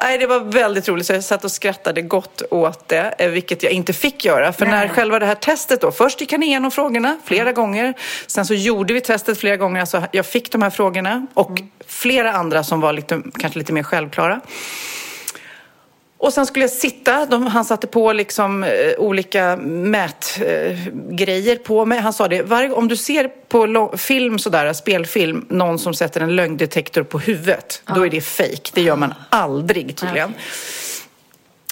[0.02, 1.06] Nej, det var väldigt roligt.
[1.06, 4.54] Så jag satt och skrattade gott åt det, eh, vilket jag inte fick göra.
[4.54, 4.74] För Nej.
[4.76, 7.94] när själva det här testet då, först gick han igenom frågorna flera gånger.
[8.28, 9.82] Sen så gjorde vi testet flera gånger.
[9.82, 13.84] Alltså jag fick de här frågorna och flera andra som var lite, kanske lite mer
[13.84, 14.42] självklara.
[16.22, 21.86] Och sen skulle jag sitta, de, han satte på liksom eh, olika mätgrejer eh, på
[21.86, 22.00] mig.
[22.00, 26.36] Han sa det, varje, om du ser på film sådär, spelfilm, någon som sätter en
[26.36, 28.72] lögndetektor på huvudet, då är det fake.
[28.74, 30.34] Det gör man aldrig tydligen.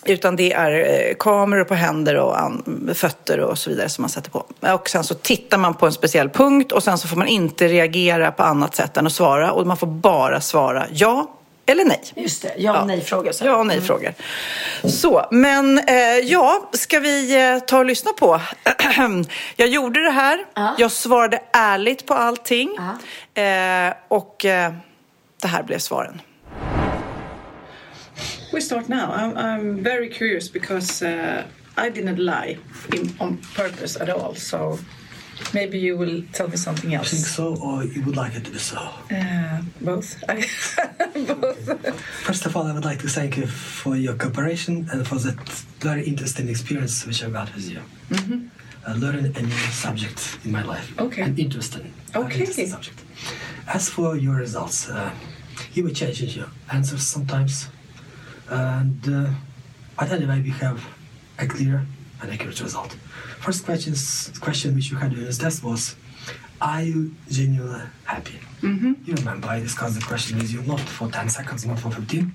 [0.05, 4.09] Utan det är eh, kameror på händer och an, fötter och så vidare som man
[4.09, 4.45] sätter på.
[4.73, 7.67] Och sen så tittar man på en speciell punkt och sen så får man inte
[7.67, 9.51] reagera på annat sätt än att svara.
[9.51, 11.36] Och man får bara svara ja
[11.67, 12.01] eller nej.
[12.15, 13.31] Just det, ja och nej-frågor.
[13.31, 13.45] så.
[13.45, 14.13] Ja och nej-frågor.
[14.83, 18.41] Så, men eh, ja, ska vi eh, ta och lyssna på?
[19.55, 20.45] jag gjorde det här.
[20.53, 20.75] Ja.
[20.77, 22.77] Jag svarade ärligt på allting.
[23.33, 24.73] Eh, och eh,
[25.41, 26.21] det här blev svaren.
[28.53, 29.11] We start now.
[29.11, 31.43] I'm, I'm very curious because uh,
[31.77, 32.57] I didn't lie
[32.93, 34.35] in, on purpose at all.
[34.35, 34.79] So
[35.53, 38.51] maybe you will tell me something I think so, or you would like it to
[38.51, 38.77] be so.
[39.11, 40.15] Uh, both.
[41.17, 41.99] Both.
[42.25, 45.37] First of all, I would like to thank you for your cooperation and for that
[45.79, 47.81] very interesting experience which I got with you.
[48.87, 50.87] I learned a new subject in my life.
[50.99, 51.21] Okay.
[51.23, 52.39] An interesting, Okay.
[52.39, 52.99] interesting subject.
[53.67, 55.11] As for your results, uh,
[55.73, 57.67] you were changing your answers sometimes.
[58.49, 59.29] And, uh,
[59.99, 60.85] but anyway, we have
[61.39, 61.85] a clear
[62.21, 62.93] and accurate result.
[63.39, 65.95] First questions, question which you had in this test was,
[66.59, 68.39] are you genuinely happy?
[68.61, 68.93] Mm-hmm.
[69.05, 72.33] You remember I discussed the question with you not for 10 seconds, not for 15.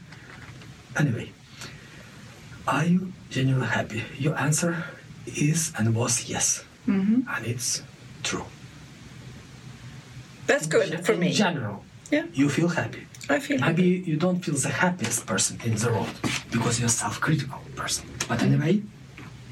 [0.98, 1.32] Anyway,
[2.68, 4.04] are you genuinely happy?
[4.18, 4.84] Your answer
[5.26, 6.64] is and was yes.
[6.86, 7.22] Mm-hmm.
[7.28, 7.82] And it's
[8.22, 8.44] true.
[10.46, 11.32] That's good for in me.
[11.32, 12.26] general, Yeah.
[12.34, 13.06] you feel happy.
[13.28, 16.08] I feel Maybe you don't feel the happiest person in the world
[16.50, 18.08] because you're a self-critical person.
[18.28, 18.82] But anyway,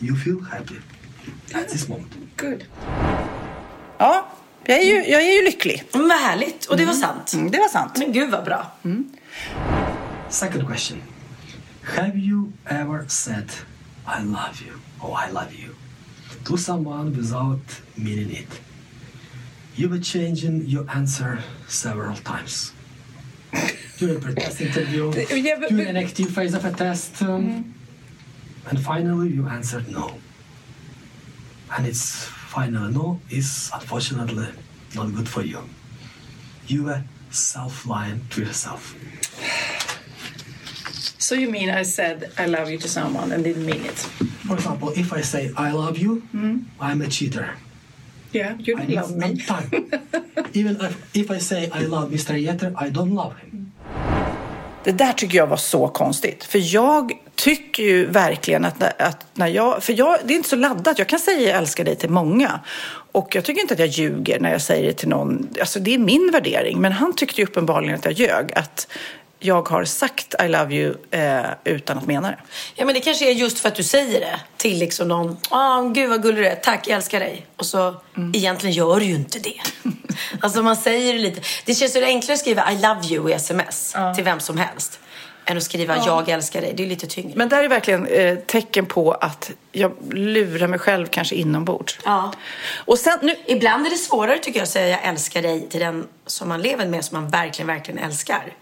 [0.00, 0.76] you feel happy
[1.54, 2.12] at this moment.
[2.36, 2.64] good.
[3.98, 4.28] Ja,
[4.64, 5.84] jag är ju, jag är ju lycklig.
[5.92, 7.32] Men vad härligt, och det var sant.
[7.32, 7.98] Mm, det var sant.
[7.98, 8.72] Men gud vad bra.
[10.28, 11.02] Second question.
[11.82, 13.50] Have you ever said
[14.06, 15.74] I love you or I love you
[16.44, 18.60] to someone without meaning it?
[19.76, 22.72] You were changing your answer several times.
[23.98, 27.74] During a test interview, Yeah, but- during an active phase of a test, um,
[28.70, 30.14] and finally you answered no.
[31.76, 34.46] And it's final no is unfortunately
[34.94, 35.59] not good for you.
[36.66, 38.94] You were self-lying to yourself.
[41.18, 43.98] So you mean I said I love you to someone and didn't mean it?
[44.46, 46.59] For example, if I say I love you, hmm?
[46.80, 47.50] I'm a cheater.
[48.33, 49.37] Yeah, you I don't love me.
[49.46, 49.90] Time.
[50.54, 52.35] Even if, if I say I love Mr.
[52.40, 53.72] Jeter, I don't love him.
[54.85, 56.44] Det där tycker jag var så konstigt.
[56.44, 59.83] För jag tycker ju verkligen att, att när jag...
[59.83, 60.98] För jag, det är inte så laddat.
[60.98, 62.61] Jag kan säga jag älskar dig till många.
[63.12, 65.48] Och jag tycker inte att jag ljuger när jag säger det till någon.
[65.61, 66.81] Alltså det är min värdering.
[66.81, 68.53] Men han tyckte ju uppenbarligen att jag ljög.
[68.53, 68.88] Att
[69.38, 72.38] jag har sagt I love you eh, utan att mena det.
[72.74, 75.37] Ja men det kanske är just för att du säger det till liksom någon.
[75.50, 77.46] Åh gud vad gullig du är, tack jag älskar dig.
[77.57, 77.94] Och så
[78.35, 79.61] egentligen gör du ju inte det.
[80.40, 81.40] alltså man säger det lite.
[81.64, 85.00] Det känns ju enklare att skriva I love you i sms till vem som helst.
[85.44, 86.72] Än att skriva jag älskar dig.
[86.76, 87.33] Det är lite tyngre.
[87.37, 91.98] Men där är verkligen eh, tecken på att jag lurar mig själv kanske inombords.
[92.05, 92.33] Ja.
[92.76, 93.35] Och sen nu...
[93.46, 96.62] Ibland är det svårare tycker jag att säga jag älskar dig till den som man
[96.62, 98.55] lever med som man verkligen, verkligen älskar.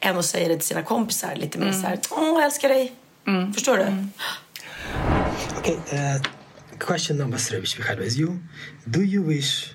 [0.00, 2.92] Än att säga det till sina kompisar lite mer så här, åh jag älskar dig.
[3.54, 4.08] Förstår du?
[5.58, 6.22] Okay, uh,
[6.78, 8.38] question number three, which we had with you.
[8.84, 9.74] Do you wish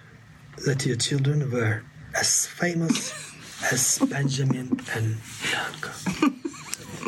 [0.65, 1.81] that your children were
[2.13, 3.13] as famous
[3.71, 5.91] as Benjamin and Bianca?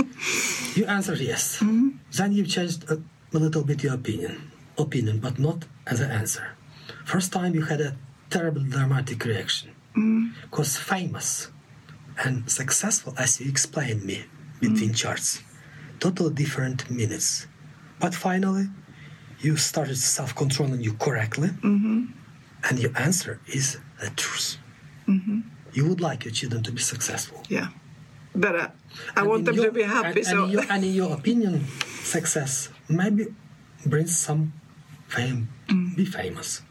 [0.75, 1.59] you answered yes.
[1.59, 1.89] Mm-hmm.
[2.11, 3.01] Then you changed a,
[3.33, 4.51] a little bit your opinion.
[4.77, 6.55] opinion, but not as an answer.
[7.05, 7.95] First time you had a
[8.29, 9.69] terrible dramatic reaction.
[9.97, 10.27] Mm-hmm.
[10.43, 11.51] Because famous
[12.23, 14.25] and successful, as you explained me,
[14.59, 14.93] between mm-hmm.
[14.93, 15.41] charts,
[15.99, 17.47] total different minutes.
[17.99, 18.67] But finally,
[19.39, 21.49] you started self-controlling you correctly,
[22.69, 24.57] and your answer is the truth.
[25.73, 27.43] You would like your children to be successful.
[27.49, 27.69] Yeah.
[28.35, 28.41] Uh,
[29.15, 30.19] I And want them your- to be happy.
[30.19, 31.65] And, so and, in your, and in your opinion,
[32.03, 33.25] success maybe
[33.83, 34.51] brings some
[35.09, 35.47] fame.
[35.69, 35.95] Mm.
[35.95, 36.61] Be famous.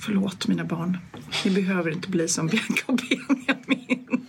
[0.00, 0.98] Förlåt mina barn.
[1.44, 4.26] Ni behöver inte bli som Bianca och Benjamin.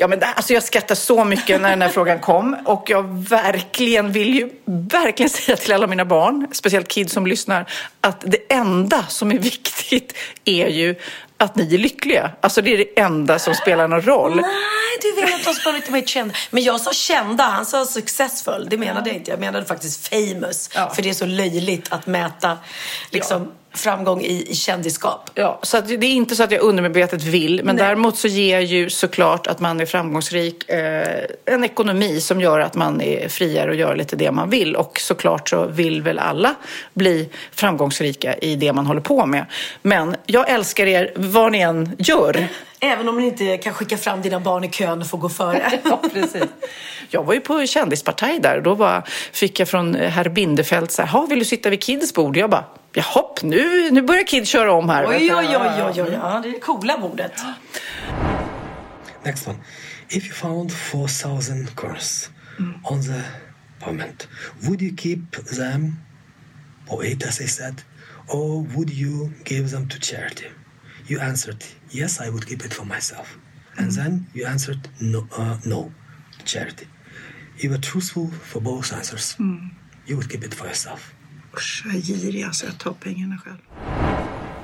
[0.00, 3.02] Ja, men det, alltså jag skrattar så mycket när den här frågan kom och jag
[3.28, 7.70] verkligen vill ju verkligen säga till alla mina barn, speciellt kids som lyssnar,
[8.00, 10.94] att det enda som är viktigt är ju
[11.38, 12.30] att ni är lyckliga.
[12.40, 14.36] Alltså det är det enda som spelar någon roll.
[14.36, 16.34] Nej, du vill att de ska vara lite mer kända.
[16.50, 18.66] Men jag sa kända, han sa successful.
[18.70, 19.30] Det menade jag inte.
[19.30, 20.70] Jag menade faktiskt famous.
[20.74, 20.90] Ja.
[20.94, 22.58] För det är så löjligt att mäta
[23.10, 25.30] liksom, framgång i, i kändisskap.
[25.34, 27.84] Ja, så det är inte så att jag undermedvetet vill, men Nej.
[27.84, 32.74] däremot så ger ju såklart att man är framgångsrik eh, en ekonomi som gör att
[32.74, 34.76] man är friare och gör lite det man vill.
[34.76, 36.54] Och såklart så vill väl alla
[36.94, 39.46] bli framgångsrika i det man håller på med.
[39.82, 42.48] Men jag älskar er vad ni än gör.
[42.80, 45.72] Även om ni inte kan skicka fram dina barn i kön och få gå före.
[45.84, 46.44] Ja, precis.
[47.10, 51.02] Jag var ju på kändispartaj där och då var, fick jag från herr Bindefeld så
[51.02, 52.36] här, "Ha, vill du sitta vid Kids bord?
[52.36, 55.06] Jag bara, jaha, nu, nu börjar Kid köra om här.
[55.06, 56.12] Oj, oj, oj, oj, oj.
[56.12, 57.32] Ja, det är det coola bordet.
[59.24, 59.58] Next one.
[60.10, 62.30] If you found 4,000 crowns
[62.84, 63.22] on the
[63.80, 64.28] pavement,
[64.62, 65.96] would you keep them,
[66.88, 67.82] or eight as I said,
[68.28, 70.46] or would you give them to charity?
[71.06, 73.38] You answered, yes, I would keep it for myself.
[73.76, 75.92] And then you answered, no, uh, no,
[76.38, 76.86] to charity.
[77.58, 79.36] You were truthful for both answers.
[80.06, 81.14] You would keep it for yourself.
[81.58, 82.66] Usch, jag är girig alltså.
[82.66, 83.58] Jag tar pengarna själv.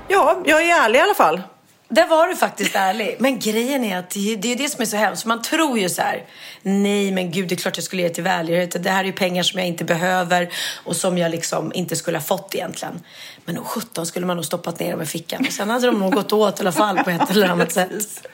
[0.09, 1.42] Ja, jag är ärlig i alla fall.
[1.88, 3.16] Där var du faktiskt ärlig.
[3.18, 5.24] Men grejen är att det är det, som är så hemskt.
[5.24, 6.24] Man tror ju så här,
[6.62, 8.83] nej men gud det är klart jag skulle ge till välgörenhet.
[8.83, 10.48] Det här är ju pengar som jag inte behöver
[10.85, 13.00] och som jag liksom inte skulle ha fått egentligen.
[13.44, 15.46] Men nog 17 skulle man nog stoppat ner dem i fickan.
[15.46, 18.26] Och sen hade de nog gått åt i alla fall på ett eller annat sätt.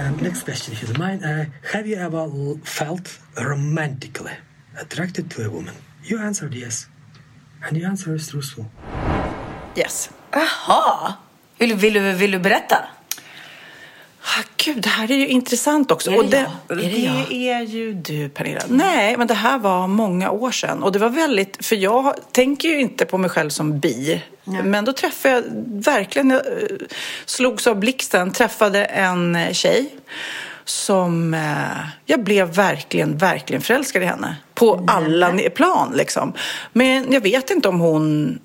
[0.00, 1.24] And next question, if you don't mind.
[1.24, 4.32] Uh, have you ever felt romantically
[4.80, 5.74] attracted to a woman?
[6.10, 6.88] You answered yes.
[7.68, 8.64] And your answer is truthful.
[9.76, 10.10] Yes.
[10.30, 11.14] Jaha,
[11.58, 12.76] vill, du- vill, du, vill du berätta?
[14.22, 16.10] Ah, Gud, det här är ju intressant också.
[16.10, 16.36] Är det och det,
[16.68, 16.84] jag?
[16.84, 17.32] Är det jag?
[17.32, 18.60] är ju du, Pernilla.
[18.68, 20.82] Nej, men det här var många år sedan.
[20.82, 24.22] Och det var väldigt, för jag tänker ju inte på mig själv som bi.
[24.44, 25.42] Men då träffade jag
[25.84, 26.68] verkligen, jag eh,
[27.24, 29.94] slogs av blixten, träffade en eh, tjej
[30.64, 34.36] som eh, jag blev verkligen, verkligen förälskad i henne.
[34.54, 36.32] På alla ni- plan liksom.
[36.72, 38.38] Men jag vet inte om hon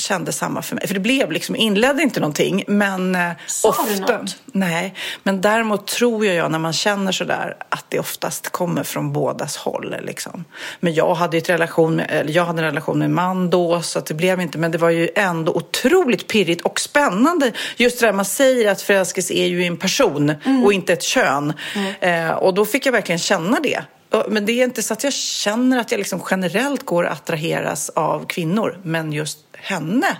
[0.00, 0.86] kände samma för mig.
[0.86, 2.64] För det blev liksom, inledde inte någonting.
[2.66, 4.18] Men eh, Sa du ofta...
[4.18, 4.36] något?
[4.52, 9.56] Nej, men däremot tror jag, när man känner sådär att det oftast kommer från bådas
[9.56, 9.96] håll.
[10.02, 10.44] Liksom.
[10.80, 14.00] Men jag hade, ett relation med, jag hade en relation med en man då, så
[14.00, 14.58] det blev inte.
[14.58, 17.52] Men det var ju ändå otroligt pirrigt och spännande.
[17.76, 20.34] Just det där man säger att förälskelse är ju en person
[20.64, 21.52] och inte ett kön.
[22.00, 23.82] Eh, och då fick jag verkligen känna det.
[24.28, 27.90] Men det är inte så att jag känner att jag liksom generellt går att attraheras
[27.90, 28.80] av kvinnor.
[28.82, 30.16] Men just henne.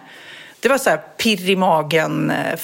[0.60, 2.56] Det var så här pirr i magen eh.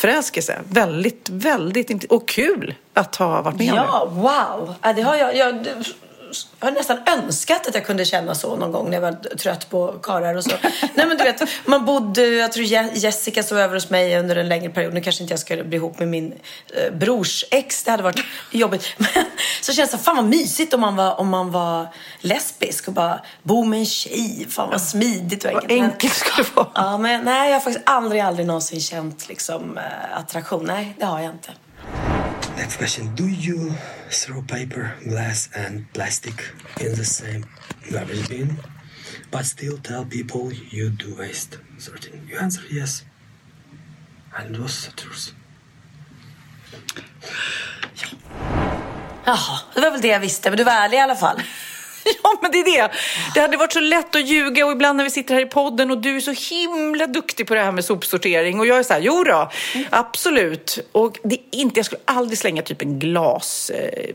[0.69, 3.85] Väldigt, väldigt och kul att ha varit med om det.
[3.93, 4.75] Ja, wow.
[4.83, 5.67] Ja, det har jag, jag,
[6.61, 9.71] jag har nästan önskat att jag kunde känna så någon gång när jag var trött
[9.71, 10.51] på karlar och så.
[10.95, 14.37] Nej men du vet, man bodde, jag tror Je- Jessica sov över hos mig under
[14.37, 14.95] en längre period.
[14.95, 16.33] Nu kanske inte jag skulle bli ihop med min
[16.75, 18.87] eh, brors ex, det hade varit jobbigt.
[18.99, 19.09] Men
[19.61, 21.87] så känns det, fan vad mysigt om man var, om man var
[22.21, 24.47] lesbisk och bara bo med en tjej.
[24.51, 25.81] Fan vad smidigt och Vad enkelt.
[25.81, 26.69] Men- enkelt skulle det vara.
[26.75, 30.65] Ja, men nej, jag har faktiskt aldrig, aldrig någonsin känt liksom, eh, attraktion.
[30.67, 31.51] Nej, det har jag inte.
[32.57, 33.17] Next question.
[33.17, 33.73] Do you
[34.11, 36.35] throw paper, glass, and plastic
[36.81, 37.45] in the same
[37.91, 38.57] garbage bin,
[39.31, 42.29] but still tell people you do waste sorting?
[42.29, 43.05] You answer yes.
[44.39, 45.35] And it was the truth.
[49.25, 50.51] Jaha, det var väl det jag visste.
[50.51, 51.43] Men du var ärlig i alla fall.
[52.23, 52.95] Ja, men det är det.
[53.35, 55.91] Det hade varit så lätt att ljuga och ibland när vi sitter här i podden
[55.91, 58.93] och du är så himla duktig på det här med sopsortering och jag är så
[58.93, 59.51] här, jo då,
[59.91, 60.79] absolut.
[60.93, 64.15] Och det är inte, jag skulle aldrig slänga typ en glas, eh,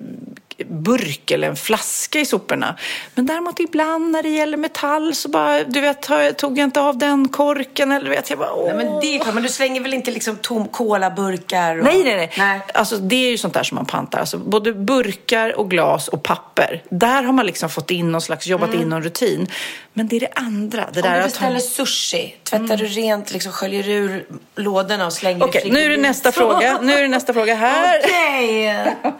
[0.70, 2.76] burk eller en flaska i soporna.
[3.16, 6.98] Men däremot ibland när det gäller metall så bara, du vet, tog jag inte av
[6.98, 8.74] den korken eller du vet, jag bara åh.
[8.76, 11.78] Nej, men det är klart, men du slänger väl inte liksom tom colaburkar?
[11.78, 11.84] Och...
[11.84, 12.62] Nej, nej, nej, nej.
[12.74, 14.20] Alltså, det är ju sånt där som man pantar.
[14.20, 16.84] Alltså, både burkar och glas och papper.
[16.90, 19.48] Där har man liksom fått in någon slags, jobbat in någon rutin.
[19.94, 20.86] Men det är det andra.
[20.94, 21.12] Det Mm.
[21.12, 21.54] Om där du att Mm.
[21.54, 25.98] beställer sushi, tvättar du rent, liksom sköljer ur lådorna och slänger Okej, nu är det
[25.98, 26.80] nästa fråga.
[26.82, 28.00] Nu är det nästa fråga här.
[28.04, 28.96] Okej!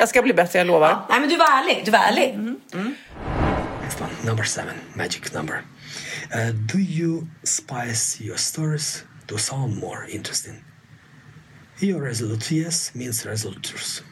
[0.00, 0.88] Jag ska bli bättre, jag lovar.
[0.88, 1.82] Ja, Nej, men du var ärlig.
[1.84, 2.38] Du var ärlig.
[3.82, 5.54] Next one, number seven, magic number.
[6.34, 10.64] Uh, do you spice your stories to sound more interesting?
[11.80, 14.02] Your resolute yes means resolute truth.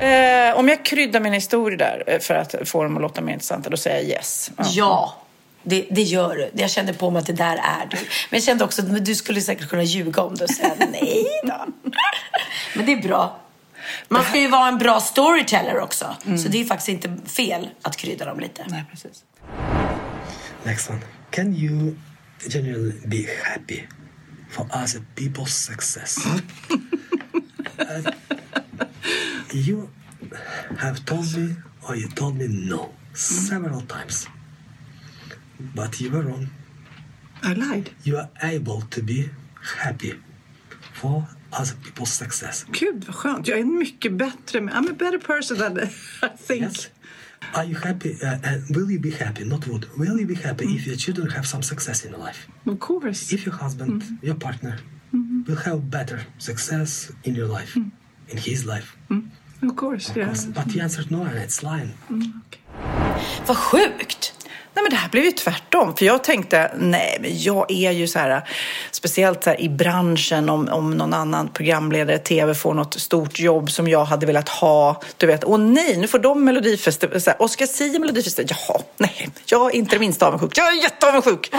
[0.00, 3.32] Eh, om jag kryddar mina historier där eh, för att få dem att låta mer
[3.32, 4.50] intressanta, då säger jag yes.
[4.56, 4.64] Ja.
[4.74, 5.22] Ja,
[5.62, 6.50] det, det gör du.
[6.62, 7.96] Jag kände på mig att det där är du.
[7.96, 10.74] Men jag kände också att men du skulle säkert kunna ljuga om det och säga
[10.78, 11.66] nej då.
[12.74, 13.40] Men det är bra.
[14.08, 16.16] Man ska ju vara en bra storyteller också.
[16.42, 18.66] Så det är faktiskt inte fel att krydda dem lite.
[18.68, 19.24] Nej, precis.
[20.64, 21.00] Next one.
[21.30, 21.96] Can you
[22.48, 23.82] genuinely be happy
[24.50, 26.18] for other people's success?
[27.78, 28.10] Uh,
[29.52, 29.90] you
[30.78, 31.56] have told me,
[31.86, 34.26] or you told me no, several times.
[35.74, 36.48] But you were wrong.
[37.42, 37.90] I lied.
[38.02, 39.28] You are able to be
[39.82, 40.14] happy
[40.94, 42.66] for other people's success.
[42.70, 43.48] Gud vad skönt.
[43.48, 44.58] Jag är mycket bättre...
[44.58, 46.62] I'm a better person than I think.
[46.62, 46.90] Yes.
[47.54, 48.16] Are you happy?
[48.22, 49.44] Uh, and will you be happy?
[49.44, 49.86] Not would.
[49.98, 52.48] Will you be happy if your children have some success in life?
[52.66, 53.32] Of course.
[53.32, 54.22] If your husband, mm.
[54.22, 54.78] your partner,
[55.14, 55.44] mm-hmm.
[55.46, 57.90] will have better success in your life, mm.
[58.28, 58.96] in his life?
[59.10, 59.30] Mm.
[59.62, 60.12] Of course.
[60.16, 60.34] Yeah.
[60.54, 61.94] But you answered no, and it's lying.
[63.46, 64.32] Vad sjukt!
[64.76, 65.96] Nej, men det här blev ju tvärtom.
[65.96, 68.48] För jag tänkte, nej, men jag är ju så här,
[68.90, 73.70] speciellt så här, i branschen, om, om någon annan programledare, tv, får något stort jobb
[73.70, 75.02] som jag hade velat ha.
[75.16, 78.48] Du vet, åh nej, nu får de Melodifestival, så här, Oscar Sia Melodifestival.
[78.50, 80.58] Jaha, nej, jag är inte det minsta avundsjuk.
[80.58, 81.54] Jag är jätteavundsjuk.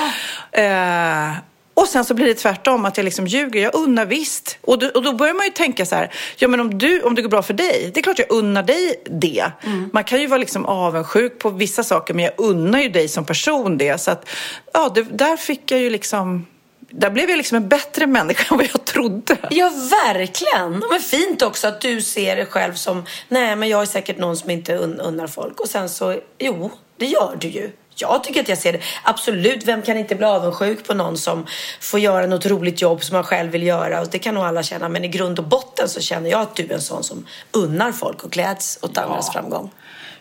[0.52, 1.32] Eh,
[1.78, 3.62] och sen så blir det tvärtom, att jag liksom ljuger.
[3.62, 4.58] Jag unnar visst.
[4.62, 7.16] Och då, och då börjar man ju tänka så här, ja men om, du, om
[7.16, 9.52] det går bra för dig, det är klart jag unnar dig det.
[9.94, 13.26] Man kan ju vara liksom avundsjuk på vissa saker, men jag unnar ju dig som
[13.26, 14.02] person det.
[14.02, 14.30] Så att,
[14.74, 16.46] ja, det, där fick jag ju liksom,
[16.80, 19.38] där blev jag liksom en bättre människa än vad jag trodde.
[19.50, 19.72] Ja,
[20.06, 20.84] verkligen.
[20.92, 24.38] Men fint också att du ser dig själv som, nej men jag är säkert någon
[24.38, 25.60] som inte un- unnar folk.
[25.60, 27.72] Och sen så, jo, det gör du ju.
[28.00, 28.80] Jag tycker att jag ser det.
[29.04, 31.46] Absolut, vem kan inte bli avundsjuk på någon som
[31.82, 34.02] får göra något roligt jobb som man själv vill göra?
[34.02, 34.90] Och det kan nog alla känna.
[34.90, 37.92] Men i grund och botten så känner jag att du är en sån som unnar
[37.92, 39.72] folk och gläds åt andras framgång.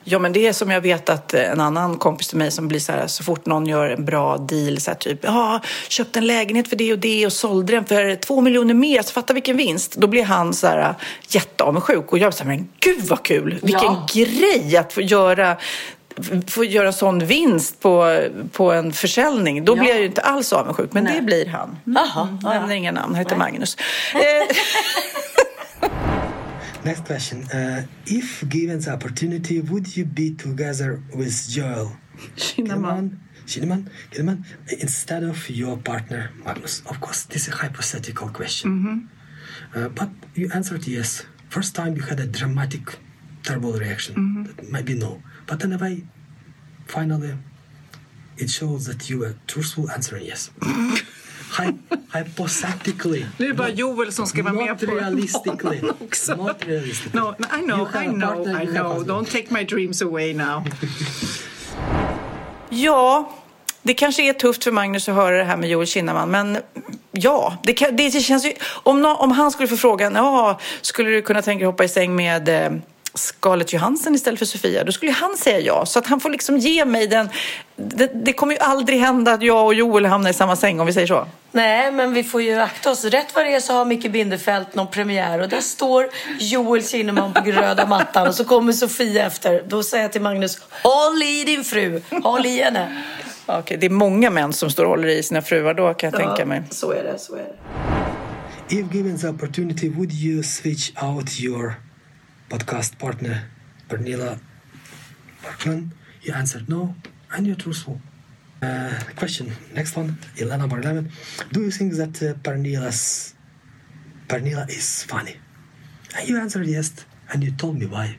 [0.08, 2.80] Ja, men det är som jag vet att en annan kompis till mig som blir
[2.80, 6.26] så här, så fort någon gör en bra deal, så här typ, ja, köpte en
[6.26, 9.56] lägenhet för det och det och sålde den för två miljoner mer, så fatta vilken
[9.56, 9.94] vinst.
[9.96, 10.94] Då blir han så här
[11.28, 14.06] jätteavundsjuk och jag så här, men gud vad kul, vilken Ja.
[14.12, 15.56] grej att få göra
[16.46, 19.64] få göra sån vinst på, på en försäljning.
[19.64, 19.80] Då Ja.
[19.80, 21.14] blir jag ju inte alls avundsjuk, men Nej.
[21.16, 21.76] det blir han.
[21.84, 22.60] Jaha, ja, ja.
[22.60, 23.76] Nämner inga namn, han heter Magnus.
[24.14, 24.56] Eh,
[26.84, 27.42] Next question.
[27.54, 31.90] Uh, if given the opportunity, would you be together with Joel
[32.36, 34.44] Kinnaman, Kinnaman, Kinnaman
[34.80, 36.82] instead of your partner Magnus?
[36.86, 39.08] Of course, this is a hypothetical question.
[39.74, 41.24] Uh, but you answered yes.
[41.48, 42.82] First time you had a dramatic,
[43.42, 44.44] terrible reaction.
[44.56, 45.20] That might be no.
[45.46, 45.96] But anyway,
[46.86, 47.34] finally,
[48.36, 50.50] it shows that you were truthful answering yes.
[51.58, 51.78] Hy-
[52.14, 53.26] hypothetically.
[53.38, 55.80] Nu är det bara Joel som ska vara med på realistically.
[56.00, 56.34] också.
[56.36, 57.20] Not realistically.
[57.20, 59.04] No, I know, I know, I know.
[59.04, 60.64] Don't take my dreams away now.
[62.68, 63.32] Ja,
[63.82, 66.58] det kanske är tufft för Magnus att höra det här med Joel Kinnaman, men
[67.12, 68.52] ja, det, kan, det känns ju...
[68.82, 71.88] Om, nå- om han skulle få frågan, ja, skulle du kunna tänka dig hoppa i
[71.88, 72.70] säng med eh,
[73.16, 74.84] Scarlett Johansson istället för Sofia?
[74.84, 75.86] Då skulle han säga ja.
[75.86, 77.28] Så att han får liksom ge mig den...
[77.76, 80.86] Det, det kommer ju aldrig hända att jag och Joel hamnar i samma säng, om
[80.86, 81.26] vi säger så.
[81.52, 83.04] Nej, men vi får ju akta oss.
[83.04, 86.08] Rätt vad det är så har Micke Bindefeld någon premiär och där står
[86.38, 89.62] Joel Kinnaman på röda mattan och så kommer Sofia efter.
[89.66, 93.02] Då säger jag till Magnus, håll i din fru, håll i henne.
[93.46, 96.20] Okej, det är många män som står och håller i sina fruar då, kan jag
[96.20, 96.62] tänka mig.
[96.70, 97.54] Så är det, så är det.
[98.68, 101.74] If given the opportunity, would you switch out your
[102.48, 103.50] podcast partner,
[103.88, 104.38] Pernilla
[105.42, 105.90] Parkman,
[106.26, 106.94] You answered no,
[107.32, 108.00] and you're truthful.
[108.60, 111.08] Uh, question, next one, Elena number 11.
[111.52, 113.34] Do you think that uh, Pernilla's,
[114.26, 115.36] Pernilla is funny?
[116.16, 116.92] And you answered yes,
[117.32, 118.16] and you told me why.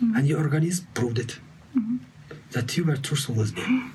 [0.00, 1.38] And your organism proved it.
[2.52, 3.62] That you were truthful with me.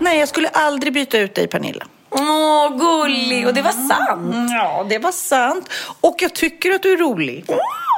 [0.00, 1.86] Nej, jag skulle aldrig byta ut dig, Pernilla.
[2.10, 3.46] Åh, gullig!
[3.46, 4.50] Och det var sant.
[4.50, 5.68] Ja, det var sant.
[6.00, 7.44] Och jag tycker att du är rolig.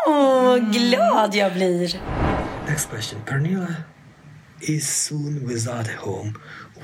[0.07, 2.01] Åh, vad glad jag blir.
[2.67, 3.21] Next question.
[3.27, 3.75] Pernilla
[4.61, 6.33] is soon without a home.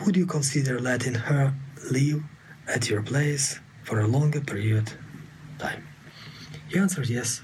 [0.05, 1.53] Would you consider letting her
[1.91, 2.23] live
[2.75, 4.91] at your place for a longer period
[5.59, 5.83] time?
[6.69, 7.43] You answered yes.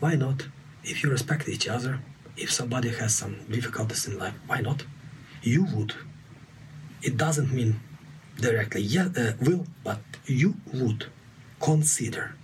[0.00, 0.42] Why not?
[0.82, 1.98] If you respect each other,
[2.36, 4.84] if somebody has some difficulties in life, why not?
[5.42, 5.94] You would.
[7.02, 7.80] It doesn't mean
[8.40, 11.06] directly yeah, uh, will, but you would
[11.60, 12.34] consider.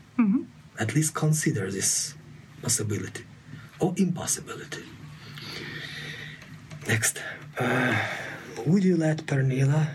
[0.79, 2.15] At least consider this
[2.63, 3.25] possibility
[3.81, 4.83] or impossibility.
[6.89, 7.19] Next.
[7.61, 7.95] Uh,
[8.67, 9.87] would you let Pernilla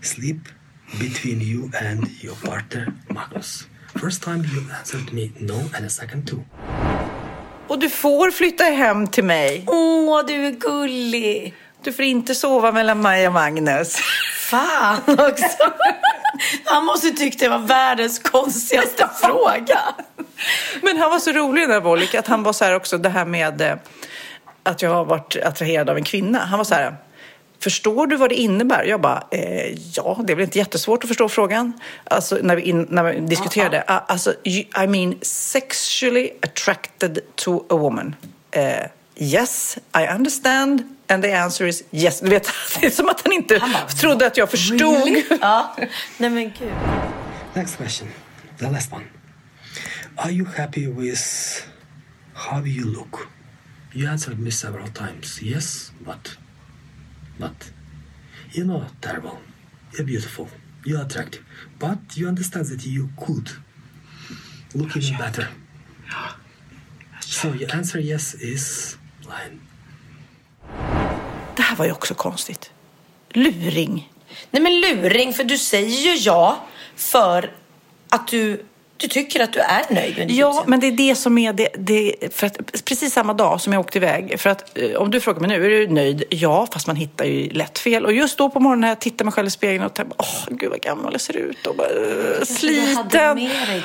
[0.00, 0.48] sleep
[0.98, 3.66] between you and your partner, Magnus?
[3.96, 6.44] First time you answered me no, and a second too.
[7.68, 9.64] Och du får flytta hem till mig.
[9.66, 11.54] Åh, du är gullig.
[11.84, 13.96] Du får inte sova mellan mig och Magnus.
[14.50, 15.72] Fan också.
[16.64, 19.78] Han måste tyckt det var världens konstigaste fråga.
[20.82, 23.08] Men han var så rolig den där Vollik att han var så här också det
[23.08, 23.76] här med eh,
[24.62, 26.38] att jag har varit attraherad av en kvinna.
[26.38, 26.96] Han var så här
[27.62, 28.84] Förstår du vad det innebär?
[28.84, 31.72] Jag bara, eh, ja, det är väl inte jättesvårt att förstå frågan.
[32.04, 33.84] Alltså när vi, in, när vi diskuterade.
[33.86, 38.14] Ah, Alltså, you- I mean sexually attracted to a woman.
[38.50, 38.62] Eh,
[39.16, 40.84] yes, I understand.
[41.08, 42.20] And the answer is yes.
[42.20, 42.50] Du vet,
[42.80, 43.60] det är som att han inte
[43.96, 44.80] trodde att jag förstod.
[44.80, 45.24] Really?
[45.40, 45.76] Ja.
[46.18, 46.72] Nej men gud.
[47.54, 48.08] Next question.
[48.58, 49.04] The last one.
[50.16, 51.22] Are you happy with
[52.34, 53.28] how you look?
[53.92, 55.42] You answered me several times.
[55.42, 56.36] Yes, but.
[57.38, 57.72] But.
[58.52, 59.38] You're not terrible.
[59.92, 60.48] You're beautiful.
[60.84, 61.44] You're attractive.
[61.78, 63.50] But you understand that you could
[64.74, 65.48] look even better.
[67.20, 68.96] So your answer yes is
[69.28, 69.58] Nej.
[71.56, 72.70] Det här var ju också konstigt.
[73.28, 74.12] Luring.
[74.50, 76.64] Nej men luring, för du säger ju ja
[76.96, 77.52] för
[78.08, 78.64] att du,
[78.96, 80.70] du tycker att du är nöjd med ditt Ja, utseende.
[80.70, 83.80] men det är det som är det, det för att precis samma dag som jag
[83.80, 86.24] åkte iväg, för att eh, om du frågar mig nu, är du nöjd?
[86.30, 88.04] Ja, fast man hittar ju lätt fel.
[88.04, 90.26] Och just då på morgonen när jag tittar mig själv i spegeln och tänker, åh
[90.50, 93.36] gud vad gammal jag ser ut och bara, eh, hade sliten,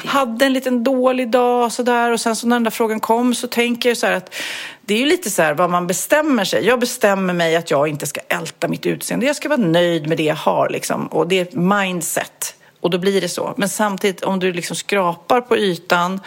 [0.04, 0.08] det.
[0.08, 3.48] hade en liten dålig dag sådär och sen så när den där frågan kom så
[3.48, 4.36] tänker jag så här att
[4.82, 6.66] det är ju lite så här vad man bestämmer sig.
[6.66, 9.26] Jag bestämmer mig att jag inte ska älta mitt utseende.
[9.26, 11.08] Jag ska vara nöjd med det jag har liksom.
[11.08, 12.56] Och det är ett mindset.
[12.82, 13.54] Och då blir det så.
[13.58, 16.22] Men samtidigt om du liksom skrapar på ytan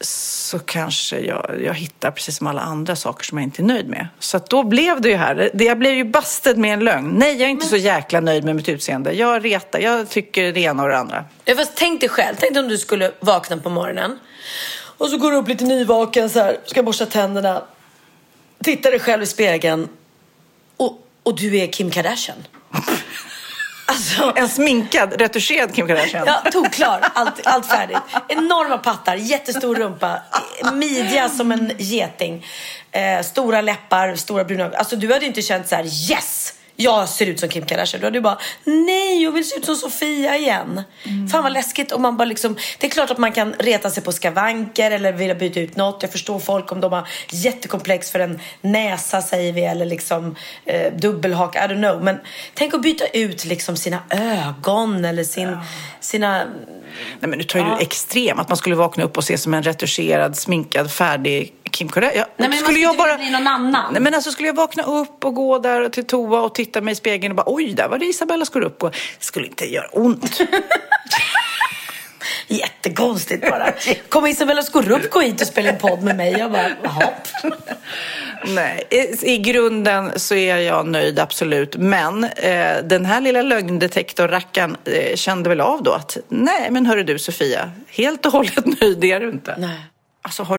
[0.00, 3.88] så kanske jag, jag hittar precis som alla andra saker som jag inte är nöjd
[3.88, 4.08] med.
[4.18, 5.50] Så då blev det ju här.
[5.54, 7.10] Det, jag blev ju busted med en lögn.
[7.18, 9.12] Nej, jag är inte så jäkla nöjd med mitt utseende.
[9.12, 11.24] Jag retar, jag tycker det ena och det andra.
[11.44, 14.18] Ja, fast tänk dig själv, tänk dig om du skulle vakna på morgonen
[14.98, 17.62] och så går du upp lite nyvaken så här, ska borsta tänderna,
[18.64, 19.88] tittar dig själv i spegeln
[20.76, 22.38] och, och du är Kim Kardashian.
[23.90, 26.26] Alltså, En sminkad, retuscherad Kim Kardashian.
[26.26, 27.00] Ja, tog klar.
[27.14, 27.98] Allt, allt färdigt.
[28.28, 30.22] Enorma pattar, jättestor rumpa,
[30.72, 32.46] midja som en geting,
[32.92, 34.70] eh, stora läppar, stora bruna.
[34.76, 36.54] Alltså du hade inte känt så här: yes!
[36.80, 38.00] Jag ser ut som Kim Kardashian.
[38.00, 40.82] Du hade ju bara, nej jag vill se ut som Sofia igen.
[41.32, 44.02] Fan vad läskigt om man bara liksom, det är klart att man kan reta sig
[44.02, 46.02] på skavanker eller vilja byta ut något.
[46.02, 50.92] Jag förstår folk om de har jättekomplex för en näsa säger vi eller liksom eh,
[50.92, 52.04] dubbelhak, I don't know.
[52.04, 52.16] Men
[52.54, 55.58] tänk att byta ut liksom sina ögon eller sin,
[56.00, 56.46] sina
[57.20, 57.74] Nej, men nu tar ju Ja.
[57.76, 58.38] du extrem.
[58.38, 62.26] Att man skulle vakna upp och se som en retuscherad, sminkad, färdig Kim Kardashian.
[62.36, 63.92] Nej, men skulle inte vilja bli någon annan.
[63.92, 66.92] Nej, men alltså skulle jag vakna upp och gå där till toa och titta mig
[66.92, 68.88] i spegeln och bara oj, där var det Isabella Scorupco.
[68.88, 70.40] Det skulle inte göra ont.
[72.48, 73.72] Jättekonstigt bara.
[74.08, 76.32] Kommer Isabella Scorupco hit och spela en podd med mig?
[76.32, 77.14] Jag bara, hopp.
[78.46, 81.76] Nej, i, i grunden så är jag nöjd absolut.
[81.76, 87.02] Men eh, den här lilla lögndetektorrackaren eh, kände väl av då att nej, men hörru
[87.02, 89.54] du Sofia, helt och hållet nöjd är du inte.
[89.58, 89.80] Nej.
[90.22, 90.58] Alltså, har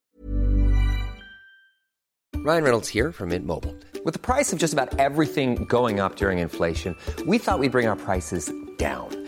[2.45, 3.75] Ryan Reynolds here from Mint Mobile.
[4.05, 7.89] With the price of just about everything going up during inflation, we thought we'd bring
[7.89, 9.27] our prices down.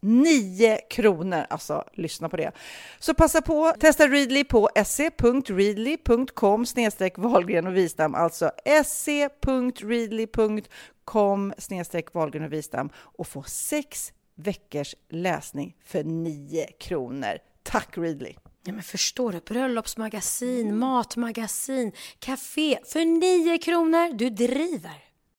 [0.00, 1.46] 9 kronor.
[1.50, 2.52] Alltså, lyssna på det.
[2.98, 8.50] Så passa på, testa Readly på se.readly.com snedstreck Wahlgren och Wistam, alltså
[8.84, 9.54] se.readly.com
[11.58, 17.38] snedstreck Wahlgren och Wistam och få sex veckors läsning för 9 kronor.
[17.62, 18.34] Tack Readly!
[18.64, 19.40] Ja, men förstår du?
[19.40, 24.12] Bröllopsmagasin, matmagasin, café för 9 kronor.
[24.12, 24.88] Du driver!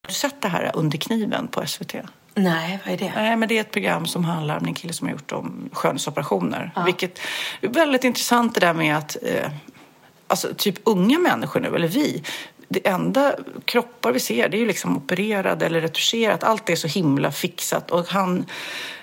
[0.02, 1.96] Har du sett det här Under kniven på SVT?
[2.36, 3.12] Nej, vad är det?
[3.16, 5.70] Nej, men det är ett program som handlar om en kille som har gjort om
[5.72, 6.72] skönhetsoperationer.
[6.76, 6.84] Ja.
[6.84, 7.20] Vilket
[7.62, 9.52] är väldigt intressant det där med att eh,
[10.28, 12.24] alltså typ unga människor nu, eller vi,
[12.68, 16.44] det enda kroppar vi ser det är ju liksom opererade eller retuscherat.
[16.44, 18.46] Allt är så himla fixat och han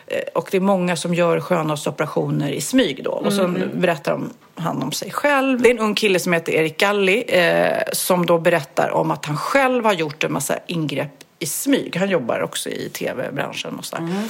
[0.07, 3.11] eh, och det är många som gör skönhetsoperationer i smyg då.
[3.11, 3.71] Och så mm.
[3.75, 4.21] berättar
[4.55, 5.63] han om sig själv.
[5.63, 9.27] Det är en ung kille som heter Erik Galli eh, som då berättar om att
[9.27, 11.97] han själv har gjort en massa ingrepp i smyg.
[11.97, 14.03] Han jobbar också i tv-branschen och sådär.
[14.03, 14.29] Mm.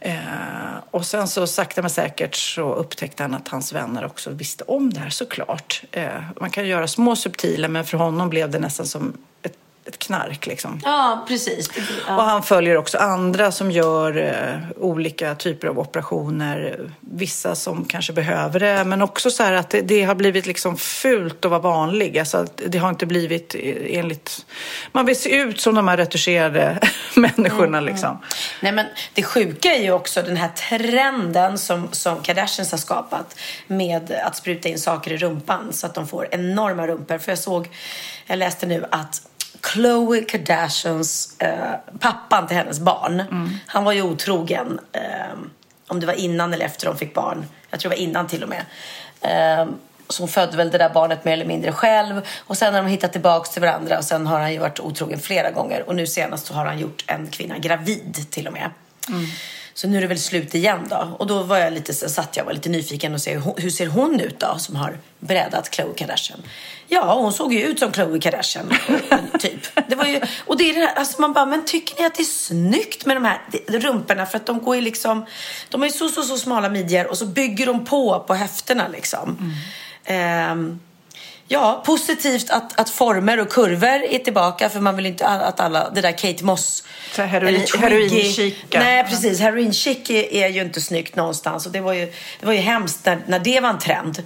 [0.00, 4.64] Eh, och sen så sakta men säkert så upptäckte han att hans vänner också visste
[4.64, 5.82] om det här såklart.
[5.92, 9.12] Eh, man kan göra små subtila men för honom blev det nästan som
[9.86, 10.80] ett knark liksom.
[10.84, 11.70] Ja, precis.
[12.06, 12.16] Ja.
[12.16, 16.90] Och han följer också andra som gör eh, olika typer av operationer.
[17.00, 20.76] Vissa som kanske behöver det, men också så här att det, det, har blivit liksom
[20.76, 22.18] fult att vara vanlig.
[22.18, 23.54] Alltså det har inte blivit
[23.88, 24.46] enligt...
[24.92, 26.78] Man vill se ut som de här retuscherade
[27.14, 28.18] människorna mm, liksom.
[28.60, 33.36] Nej, men det sjuka är ju också den här trenden som, som Kardashians har skapat
[33.66, 37.18] med att spruta in saker i rumpan så att de får enorma rumpor.
[37.18, 37.68] För jag såg,
[38.26, 39.22] jag läste nu att
[39.64, 43.22] Khloe Kardashians, eh, pappan till hennes barn,
[43.66, 44.80] han var ju otrogen.
[44.92, 45.38] Eh,
[45.88, 47.46] om det var innan eller efter de fick barn.
[47.70, 48.64] Jag tror det var innan till och med.
[49.20, 49.68] Eh,
[50.08, 52.20] så hon födde väl det där barnet mer eller mindre själv.
[52.38, 55.20] Och sen har de hittat tillbaks till varandra och sen har han ju varit otrogen
[55.20, 55.88] flera gånger.
[55.88, 58.70] Och nu senast så har han gjort en kvinna gravid till och med.
[59.74, 61.16] Så nu är det väl slut igen då.
[61.18, 63.86] Och då var jag lite, så satt jag var lite nyfiken och se hur, ser
[63.86, 66.42] hon ut då som har brädat Khloe Kardashian.
[66.88, 68.72] Ja, hon såg ju ut som Khloe Kardashian,
[69.40, 69.88] typ.
[69.88, 72.14] Det var ju, och det är det här, alltså man bara, men tycker ni att
[72.14, 74.26] det är snyggt med de här rumporna?
[74.26, 75.26] För att de går ju liksom,
[75.68, 78.88] de har ju så, så, så smala midjor och så bygger de på på höfterna
[78.88, 79.54] liksom.
[80.04, 80.80] Ehm,
[81.48, 85.90] Ja, positivt att, att former och kurvor är tillbaka för man vill inte att alla,
[85.90, 87.54] det där Kate Moss Så heroin-
[87.86, 88.54] eller.
[88.78, 89.40] Nej, precis.
[89.40, 93.04] Heroin-chic är, är ju inte snyggt någonstans och det var ju, det var ju hemskt
[93.06, 94.22] när, när det var en trend.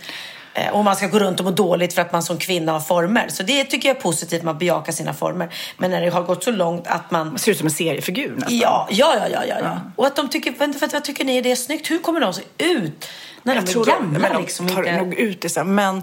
[0.66, 2.80] Eh, Och man ska gå runt och må dåligt för att man som kvinna har
[2.80, 3.28] former.
[3.28, 5.54] Så det tycker jag är positivt, man bejakar sina former.
[5.76, 7.28] Men när det har gått så långt att man...
[7.28, 8.56] Man ser ut som en seriefigur nästan.
[8.58, 9.80] Ja, ja, ja, ja, ja, ja.
[9.96, 11.90] Och att de tycker, vänta, vänta, vad tycker ni det är snyggt?
[11.90, 13.08] Hur kommer de se ut
[13.42, 14.18] när jag de är tror gamla?
[14.18, 15.74] men de liksom, tar inte- nog ut det sen.
[15.74, 16.02] Men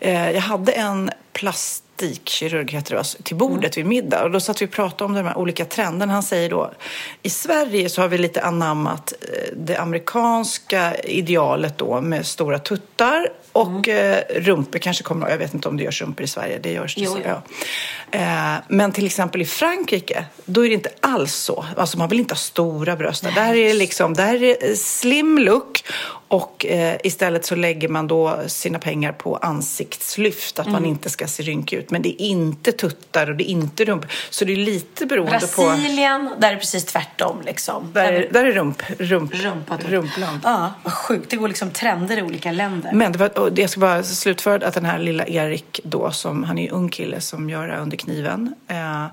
[0.00, 3.88] eh, jag hade en plastikkirurg heter det, till bordet Mm.
[3.88, 6.12] vid middag och då satt vi och pratade om de här olika trenderna.
[6.12, 6.72] Han säger då
[7.22, 13.28] i Sverige så har vi lite anammat eh, det amerikanska idealet då med stora tuttar
[13.60, 14.14] och Mm.
[14.28, 16.58] eh, rumpor kanske kommer Jag vet inte om det görs rumpor i Sverige.
[16.58, 17.00] Det görs det.
[17.00, 17.16] Jo.
[17.24, 17.42] ja.
[18.12, 21.64] Eh, men till exempel i Frankrike, då är det inte alls så.
[21.76, 23.22] Alltså man vill inte ha stora bröst.
[23.22, 23.54] där.
[23.54, 25.84] Är det liksom, där är slim look
[26.30, 30.90] och eh, istället så lägger man då sina pengar på ansiktslyft, att man Mm.
[30.90, 31.90] inte ska se rynkig ut.
[31.90, 34.10] Men det är inte tuttar och det är inte rumpor.
[34.30, 35.62] Så det är lite beroende på...
[35.62, 37.42] Brasilien, där är det precis tvärtom.
[37.44, 37.90] Liksom.
[37.92, 39.88] Där är, där är rump, rump, Rumpa, typ.
[39.90, 40.40] rumpland.
[40.44, 41.30] Ja, vad sjukt.
[41.30, 42.92] Det går liksom trender i olika länder.
[42.92, 46.58] Men det var, jag ska bara slutföra att den här lilla Erik då, som, han
[46.58, 48.54] är ju ung kille som gör det under kniven.
[48.68, 49.06] Eh,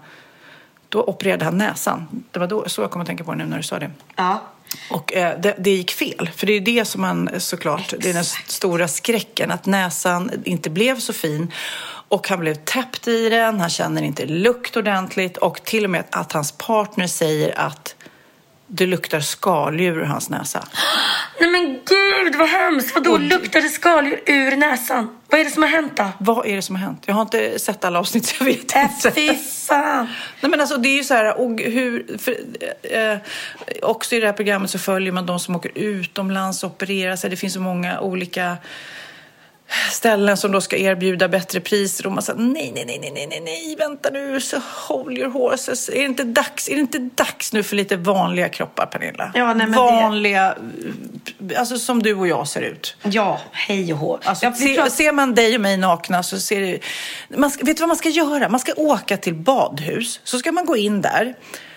[0.90, 2.24] då opererade han näsan.
[2.32, 3.92] Det var då, så jag kom att tänka på det nu när du sa det.
[4.16, 4.42] Ja.
[4.90, 6.30] Och eh, det, det gick fel.
[6.36, 9.52] För det är det som man såklart, det är den stora skräcken.
[9.52, 11.52] Att näsan inte blev så fin.
[12.08, 15.38] Och han blev täppt i den, han känner inte lukt ordentligt.
[15.38, 17.96] Och till och med att hans partner säger att
[18.76, 20.68] det luktar skaldjur ur hans näsa.
[21.40, 22.96] Nej men gud vad hemskt.
[22.96, 25.10] Vadå luktar det skaldjur ur näsan?
[25.30, 26.12] Vad är det som har hänt då?
[26.20, 27.04] Vad är det som har hänt?
[27.06, 28.80] Jag har inte sett alla avsnitt så jag vet inte.
[28.80, 29.36] Äh, Fy
[29.68, 30.08] fan.
[30.42, 32.38] Nej men alltså det är ju så här, och hur, för,
[32.84, 33.18] eh,
[33.82, 37.30] också i det här programmet så följer man de som åker utomlands och opererar sig.
[37.30, 38.58] Det finns så många olika
[39.92, 43.42] ställen som då ska erbjuda bättre priser och man säger nej, nej, nej, nej, nej,
[43.42, 44.58] nej, vänta nu, så
[44.88, 45.90] hold your horses.
[45.90, 49.32] Är det inte dags, är det inte dags nu för lite vanliga kroppar, Pernilla?
[49.36, 50.56] Ja, nej, men det- vanliga,
[51.58, 52.96] alltså som du och jag ser ut.
[53.04, 54.20] Ja, hej och hå.
[54.24, 56.80] Alltså, Ja, se, pratar- ser man dig och mig nakna så ser det...
[57.38, 58.50] Man ska, vet du vad man ska göra?
[58.50, 60.20] Man ska åka till badhus.
[60.24, 61.36] Så ska man gå in där.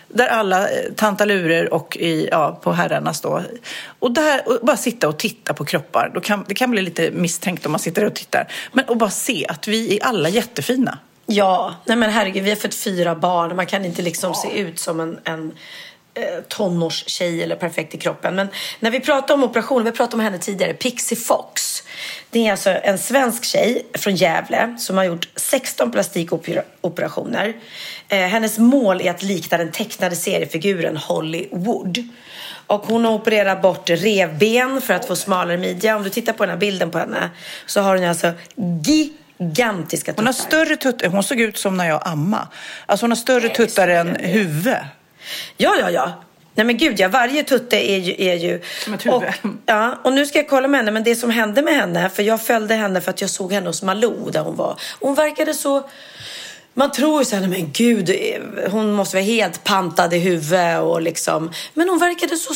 [0.08, 3.42] Där alla eh, tantalurer och i, ja, på herrarnas då.
[3.98, 6.10] Och där och bara sitta och titta på kroppar.
[6.14, 8.52] Då kan, det kan bli lite misstänkt om man sitter och tittar.
[8.72, 10.98] Men och bara se att vi är alla jättefina.
[11.26, 13.56] Ja, nej men herregud, vi har fått fyra barn.
[13.56, 15.52] Man kan inte liksom se ut som en, en
[16.48, 18.34] tonårstjej eller perfekt i kroppen.
[18.34, 18.48] Men
[18.80, 21.82] när vi pratar om operationer, vi pratade om henne tidigare, Pixie Fox.
[22.30, 27.56] Det är alltså en svensk tjej från Gävle som har gjort 16 plastikoperationer.
[28.08, 32.08] Eh, hennes mål är att likna den tecknade seriefiguren Holly Wood.
[32.66, 35.96] Och hon har opererat bort revben för att få smalare midja.
[35.96, 37.30] Om du tittar på den här bilden på henne
[37.66, 38.32] så har hon alltså
[38.82, 40.22] gigantiska tuttar.
[40.22, 41.08] Hon har större tuttar.
[41.08, 42.48] Hon såg ut som när jag amma.
[42.86, 44.76] Alltså hon har större tuttar än huvud.
[45.56, 46.22] Ja, ja, ja.
[46.54, 48.14] Nej men gud ja, varje tutte är ju...
[48.18, 49.16] Är ju Som ett huvud.
[49.16, 49.24] Och,
[49.66, 52.22] ja, och nu ska jag kolla med henne, men det som hände med henne, för
[52.22, 54.80] jag följde henne för att jag såg henne hos Malou där hon var.
[55.00, 55.88] Hon verkade så...
[56.74, 60.18] Man tror ju så här, "Nej, men gud, eh, hon måste vara helt pantad i
[60.18, 61.52] huvudet och liksom...
[61.74, 62.54] Men hon verkade så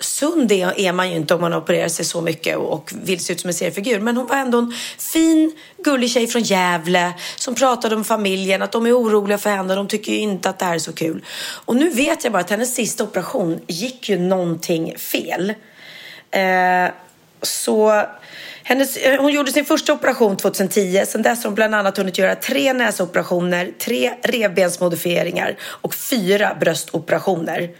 [0.00, 3.40] sund är, man ju inte om man opererar sig så mycket och, vill se ut
[3.40, 4.00] som en seriefigur.
[4.00, 5.52] Men hon var ändå en fin,
[5.84, 9.76] gullig tjej från Gävle som pratade om familjen, att de är oroliga för henne och
[9.76, 11.24] de tycker ju inte att det här är så kul.
[11.38, 15.54] Och nu vet jag bara att hennes sista operation gick ju någonting fel.
[16.30, 16.90] Eh,
[17.42, 18.02] så
[18.62, 21.04] hennes, eh, hon gjorde sin första operation 2010.
[21.06, 27.70] Sen dess har hon bland annat hunnit göra tre näsoperationer, tre revbensmodifieringar och fyra bröstoperationer.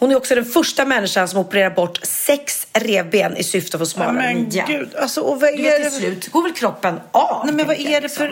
[0.00, 3.86] Hon är också den första människan som opererar bort sex revben i syfte att få
[3.86, 4.64] smalare men midja.
[4.68, 7.46] gud, alltså, och vad är det till slut går väl kroppen av.
[7.46, 8.28] Nej, men vad är det för,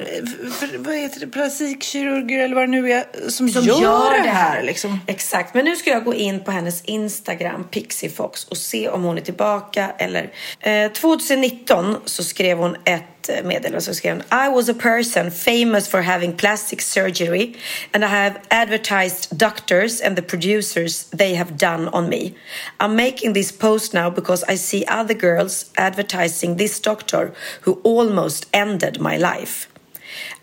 [0.50, 4.30] för vad heter det, plastikkirurger eller vad det nu är som, som gör, gör det
[4.30, 4.62] här?
[4.62, 5.00] Liksom?
[5.06, 9.18] Exakt, men nu ska jag gå in på hennes Instagram, Pixiefox, och se om hon
[9.18, 10.30] är tillbaka eller...
[10.60, 13.80] Eh, 2019 så skrev hon ett meddelande.
[13.80, 17.54] Så skrev hon I was a person famous for having plastic surgery
[17.92, 22.34] and I have advertised doctors and the producers they have done on me.
[22.80, 28.46] I'm making this post now because I see other girls advertising this doctor who almost
[28.54, 29.68] ended my life.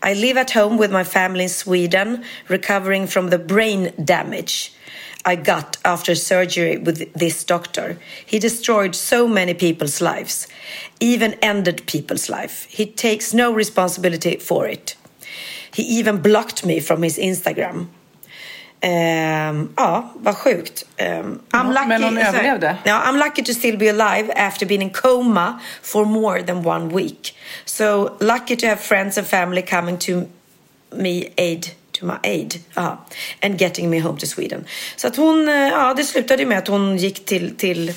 [0.02, 4.72] I live at home with my family in Sweden, recovering from the brain damage
[5.28, 7.98] I got after surgery with this doctor.
[8.24, 10.46] He destroyed so many people's lives,
[11.00, 12.66] even ended people's life.
[12.70, 14.94] He takes no responsibility for it.
[15.74, 17.88] He even blocked me from his Instagram.
[18.80, 20.84] Ehm, ja, vad sjukt.
[20.96, 22.76] Ehm, I'm lucky, men hon överlevde?
[22.84, 26.94] Ja, I'm lucky to still be alive after being in coma for more than one
[26.94, 27.34] week.
[27.64, 30.12] So lucky to have friends and family coming to
[30.96, 32.54] me aid to my aid.
[32.74, 32.98] Aha.
[33.42, 34.64] And getting me home to Sweden.
[34.96, 37.92] Så att hon, eh, ja det slutade med att hon gick till, till Ja,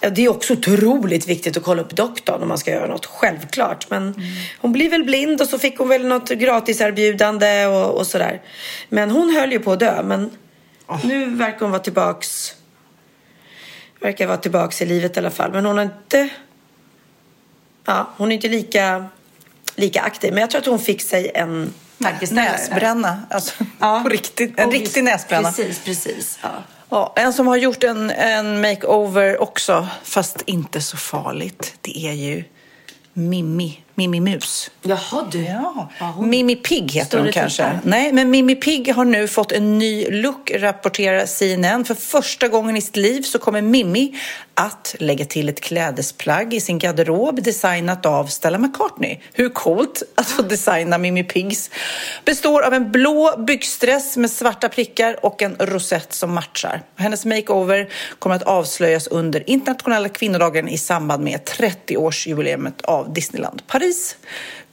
[0.00, 3.90] det är också otroligt viktigt att kolla upp doktorn om man ska göra något, självklart.
[3.90, 4.14] Men
[4.58, 8.42] hon blir väl blind och så fick hon väl något gratiserbjudande och, och sådär.
[8.88, 10.02] Men hon höll ju på att dö.
[10.02, 10.30] Men
[11.04, 12.54] nu verkar hon vara tillbaks.
[14.00, 15.52] Verkar vara tillbaks i livet i alla fall.
[15.52, 16.28] Men hon har inte.
[17.84, 19.06] Ja, hon är inte lika,
[19.74, 20.32] lika aktiv.
[20.32, 21.74] Men jag tror att hon fick sig en.
[22.30, 24.58] Näsbränna, alltså på riktigt.
[24.58, 25.52] En riktig näsbränna.
[25.52, 26.38] Precis, precis.
[26.42, 26.48] Ja.
[26.90, 32.12] Ja, en som har gjort en, en makeover också, fast inte så farligt, det är
[32.12, 32.44] ju
[33.12, 34.70] Mimmi, Mimmi Mus.
[34.82, 35.44] Jaha du.
[35.44, 35.88] Ja.
[36.20, 37.64] Mimmi Pigg heter Större hon kanske.
[37.64, 37.80] tittar.
[37.84, 41.84] Nej, men Mimmi Pigg har nu fått en ny look, rapporterar CNN.
[41.84, 44.14] För första gången i sitt liv så kommer Mimmi
[44.54, 49.18] att lägga till ett klädesplagg i sin garderob designat av Stella McCartney.
[49.32, 51.70] Hur coolt att få designa Mimmi Piggs.
[52.24, 56.82] Består av en blå byxdress med svarta prickar och en rosett som matchar.
[56.96, 57.88] Hennes makeover
[58.18, 63.87] kommer att avslöjas under internationella kvinnodagen i samband med 30-årsjubileumet av Disneyland Paris.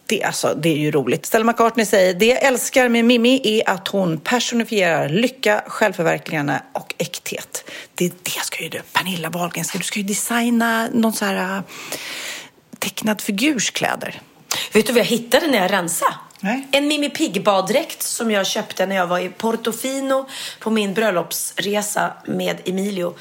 [0.07, 1.25] Det, är alltså, det är ju roligt.
[1.25, 6.93] Stella McCartney säger det jag älskar med Mimmi är att hon personifierar lycka, självförverkligande och
[6.97, 7.71] äkthet.
[7.95, 11.57] Det, det ska ju du, Pernilla Wahlgren, ska, du ska ju designa någon så här
[11.57, 11.63] äh,
[12.79, 14.21] tecknad figurskläder.
[14.73, 16.13] Vet du vad jag hittade när jag rensade?
[16.39, 16.67] Nej.
[16.71, 22.57] En Mimi Pigg-baddräkt som jag köpte när jag var i Portofino på min bröllopsresa med
[22.65, 23.15] Emilio.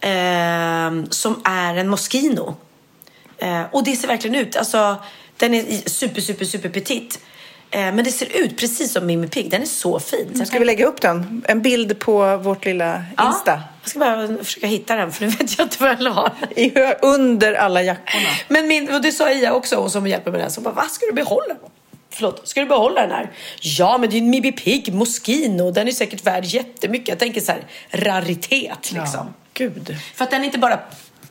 [0.00, 2.56] ehm, som är en Moschino.
[3.38, 4.56] Eh, och det ser verkligen ut.
[4.56, 4.96] Alltså,
[5.36, 7.20] den är super, super, super petit.
[7.70, 9.50] Eh, men det ser ut precis som Mimi Pigg.
[9.50, 10.38] Den är så fin.
[10.38, 11.44] Så Ska vi lägga upp den?
[11.48, 13.62] En bild på vårt lilla Insta?
[13.82, 16.32] Jag ska bara försöka hitta den för nu vet jag inte var jag la
[17.02, 18.28] under alla jackorna.
[18.48, 20.50] Men min, och det sa Ia också, hon som hjälper med den.
[20.50, 21.54] Så bara, vad ska du behålla?
[22.10, 23.30] Förlåt, ska du behålla den här?
[23.60, 25.70] Ja, men det är en Mimi Pigg Moschino.
[25.70, 27.08] Den är säkert värd jättemycket.
[27.08, 29.34] Jag tänker så här, raritet liksom.
[29.54, 29.96] Gud.
[30.14, 30.78] För att den är inte bara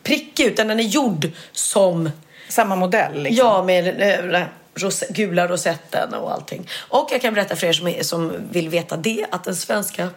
[0.04, 2.10] prickig, utan den är gjord som...
[2.50, 3.48] Samma modell liksom.
[3.48, 6.70] Ja, med eh, den här ros gula rosetten och allting.
[6.90, 10.10] Och jag kan berätta för er som, är, som vill veta det, att den svenska...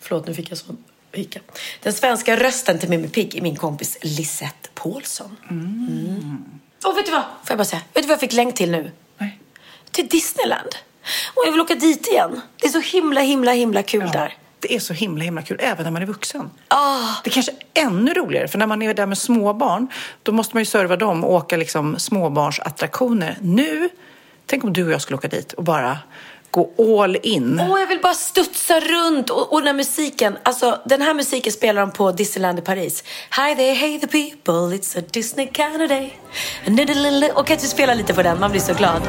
[0.00, 1.40] Förlåt, nu fick jag sån hicka.
[1.82, 5.36] Den svenska rösten till Mimi Pigg är min kompis Lisette Paulsson.
[5.50, 6.44] Mm.
[6.84, 7.22] Och vet du vad?
[7.22, 7.82] Får jag bara säga?
[7.94, 8.90] Vet du vad jag fick länk till nu?
[9.18, 9.38] Nej.
[9.90, 10.76] Till Disneyland.
[11.34, 12.40] Och jag vill åka dit igen.
[12.56, 14.36] Det är så himla, himla, himla kul där.
[14.60, 16.50] Det är så himla himla kul, även när man är vuxen.
[16.68, 16.98] Ah.
[17.24, 19.88] Det är kanske är ännu roligare, för när man är där med småbarn,
[20.22, 23.38] då måste man ju serva dem och åka liksom småbarnsattraktioner.
[23.40, 23.88] Nu,
[24.46, 25.98] tänk om du och jag skulle åka dit och bara
[26.50, 27.60] gå all in.
[27.70, 29.30] Åh, jag vill bara studsa runt.
[29.30, 33.04] Och, och den här musiken, alltså den här musiken spelar de på Disneyland i Paris.
[33.36, 37.32] Hi there, hey the people, it's a Disney kind of day.
[37.34, 38.40] Och kan du spela lite på den?
[38.40, 39.02] Man blir så glad.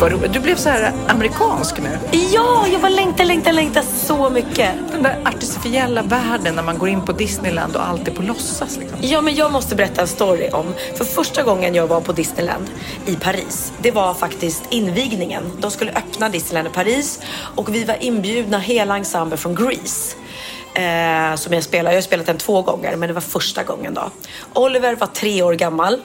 [0.00, 0.32] Vad roligt.
[0.32, 1.98] Du blev så här amerikansk nu.
[2.32, 4.70] Ja, jag bara längtar, längtar, längtar så mycket.
[4.92, 8.76] Den där artificiella världen när man går in på Disneyland och allt är på låtsas.
[8.76, 8.98] Liksom.
[9.02, 10.74] Ja, men jag måste berätta en story om.
[10.96, 12.70] För första gången jag var på Disneyland
[13.06, 15.42] i Paris, det var faktiskt invigningen.
[15.58, 17.20] De skulle öppna Disneyland i Paris
[17.56, 20.16] och vi var inbjudna hela ensemble från Grease.
[20.74, 21.90] Eh, som jag spelar.
[21.90, 24.10] Jag har spelat den två gånger, men det var första gången då.
[24.54, 26.00] Oliver var tre år gammal.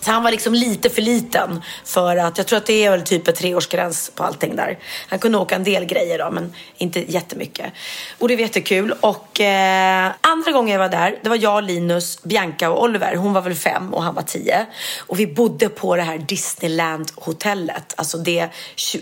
[0.00, 3.02] Så han var liksom lite för liten för att, jag tror att det är väl
[3.02, 4.78] typ en treårsgräns på allting där.
[5.08, 7.72] Han kunde åka en del grejer då, men inte jättemycket.
[8.18, 8.94] Och det var jättekul.
[9.00, 13.16] Och eh, andra gången jag var där, det var jag, Linus, Bianca och Oliver.
[13.16, 14.66] Hon var väl fem och han var tio.
[14.98, 17.94] Och vi bodde på det här Disneyland-hotellet.
[17.96, 18.48] Alltså det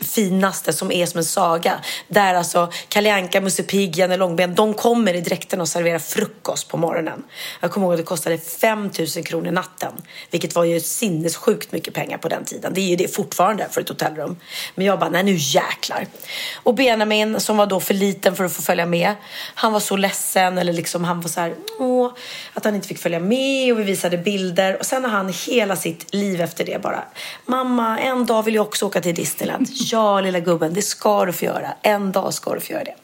[0.02, 1.72] finaste som är som en saga.
[2.08, 6.68] Där alltså Kalle Anka, Musse Pigg, Janne Långben, de kommer i dräkten och serverar frukost
[6.68, 7.24] på morgonen.
[7.60, 9.92] Jag kommer ihåg att det kostade 5 000 kronor natten.
[10.30, 12.74] Vilket var ju sinnessjukt mycket pengar på den tiden.
[12.74, 14.36] Det är ju det fortfarande för ett hotellrum.
[14.74, 16.06] Men jag bara, nej nu jäklar.
[16.54, 19.14] Och Benjamin som var då för liten för att få följa med.
[19.54, 22.12] Han var så ledsen eller liksom han var så här, åh,
[22.54, 24.78] att han inte fick följa med och vi visade bilder.
[24.78, 27.04] Och sen har han hela sitt liv efter det bara,
[27.46, 29.68] mamma en dag vill jag också åka till Disneyland.
[29.72, 31.68] ja lilla gubben, det ska du få göra.
[31.82, 32.94] En dag ska du få göra det.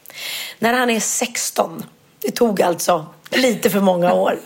[0.59, 1.85] När han är 16,
[2.21, 4.39] det tog alltså lite för många år.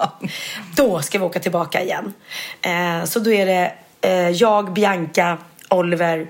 [0.76, 2.14] Då ska vi åka tillbaka igen.
[2.62, 5.38] Eh, så då är det eh, jag, Bianca,
[5.68, 6.26] Oliver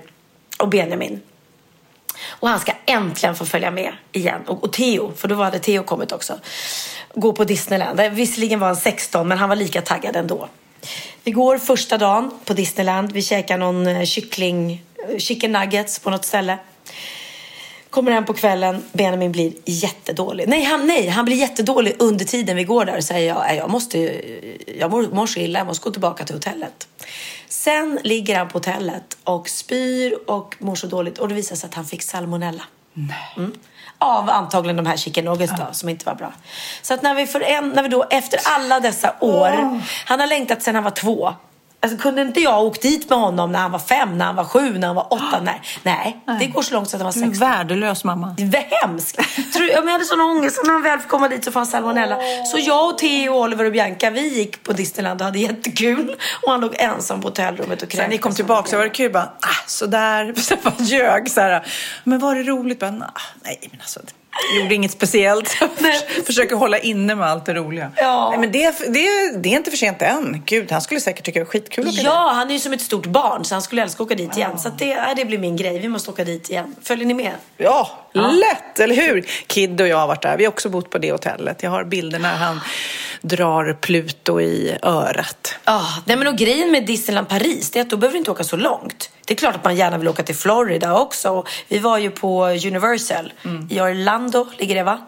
[0.59, 1.21] och Benjamin.
[2.27, 4.41] Och han ska äntligen få följa med igen.
[4.47, 6.39] Och, och Theo, för då hade Theo kommit också.
[7.13, 7.99] Gå på Disneyland.
[7.99, 10.49] Eh, visserligen var han 16 men han var lika taggad ändå.
[11.23, 13.11] Vi går första dagen på Disneyland.
[13.11, 16.57] Vi käkar någon eh, kyckling, eh, chicken nuggets på något ställe.
[17.95, 20.47] Kommer hem på kvällen, Benjamin blir jättedålig.
[20.47, 23.69] Nej han, nej, han blir jättedålig under tiden vi går där och säger jag, jag
[23.69, 23.99] måste,
[24.79, 26.87] jag mår, mår så illa, jag måste gå tillbaka till hotellet.
[27.49, 31.67] Sen ligger han på hotellet och spyr och mår så dåligt och det visar sig
[31.67, 32.63] att han fick salmonella.
[33.37, 33.53] Mm.
[33.97, 36.33] Av antagligen de här chicken nuggets då, som inte var bra.
[36.81, 39.79] Så att när vi, för en, när vi då efter alla dessa år, Oh.
[40.05, 41.33] han har längtat sedan han var två.
[41.85, 44.35] Alltså, kunde inte jag ha åkt dit med honom när han var fem, när han
[44.35, 45.39] var sju, när han var åtta?
[45.43, 46.37] Nej, nej.
[46.39, 47.49] det går så långt så att han var Du är en 16.
[47.49, 48.35] värdelös mamma.
[48.37, 49.19] Det hemskt.
[49.53, 52.17] Tror, jag hade sån ångest när han väl fick komma dit så fanns salmonella.
[52.51, 56.15] Så jag och Theo, Oliver och Bianca, vi gick på Disneyland och hade jättekul.
[56.45, 59.11] Och han låg ensam på hotellrummet och Sen ni kom tillbaka så var det kul
[59.11, 61.65] bara, ah, sådär, så bara ljög så här.
[62.03, 62.79] Men var det roligt?
[62.79, 63.09] Bara, "Nah,
[63.43, 63.99] nej, men alltså,
[64.59, 65.49] gjorde inget speciellt.
[66.25, 67.91] Försöker hålla inne med allt det roliga.
[67.95, 68.29] Ja.
[68.29, 70.43] Nej, men det, det, det är inte för sent än.
[70.45, 72.05] Gud, han skulle säkert tycka det var skitkul att åka dit.
[72.05, 74.37] Ja, han är ju som ett stort barn så han skulle älska att åka dit
[74.37, 74.59] igen.
[74.59, 75.79] Så det, ja, det blir min grej.
[75.79, 76.75] Vi måste åka dit igen.
[76.81, 77.31] Följer ni med?
[77.57, 79.21] Ja, lätt, eller hur?
[79.47, 80.37] Kid och jag har varit där.
[80.37, 81.63] Vi har också bott på det hotellet.
[81.63, 82.59] Jag har bilder när han
[83.21, 85.55] drar Pluto i örat.
[85.65, 88.31] Ja, nej men och grejen med Disneyland Paris det är att då behöver du inte
[88.31, 89.09] åka så långt.
[89.25, 91.29] Det är klart att man gärna vill åka till Florida också.
[91.29, 93.33] Och Vi var ju på Universal
[93.69, 94.99] i Orlando, ligger det va?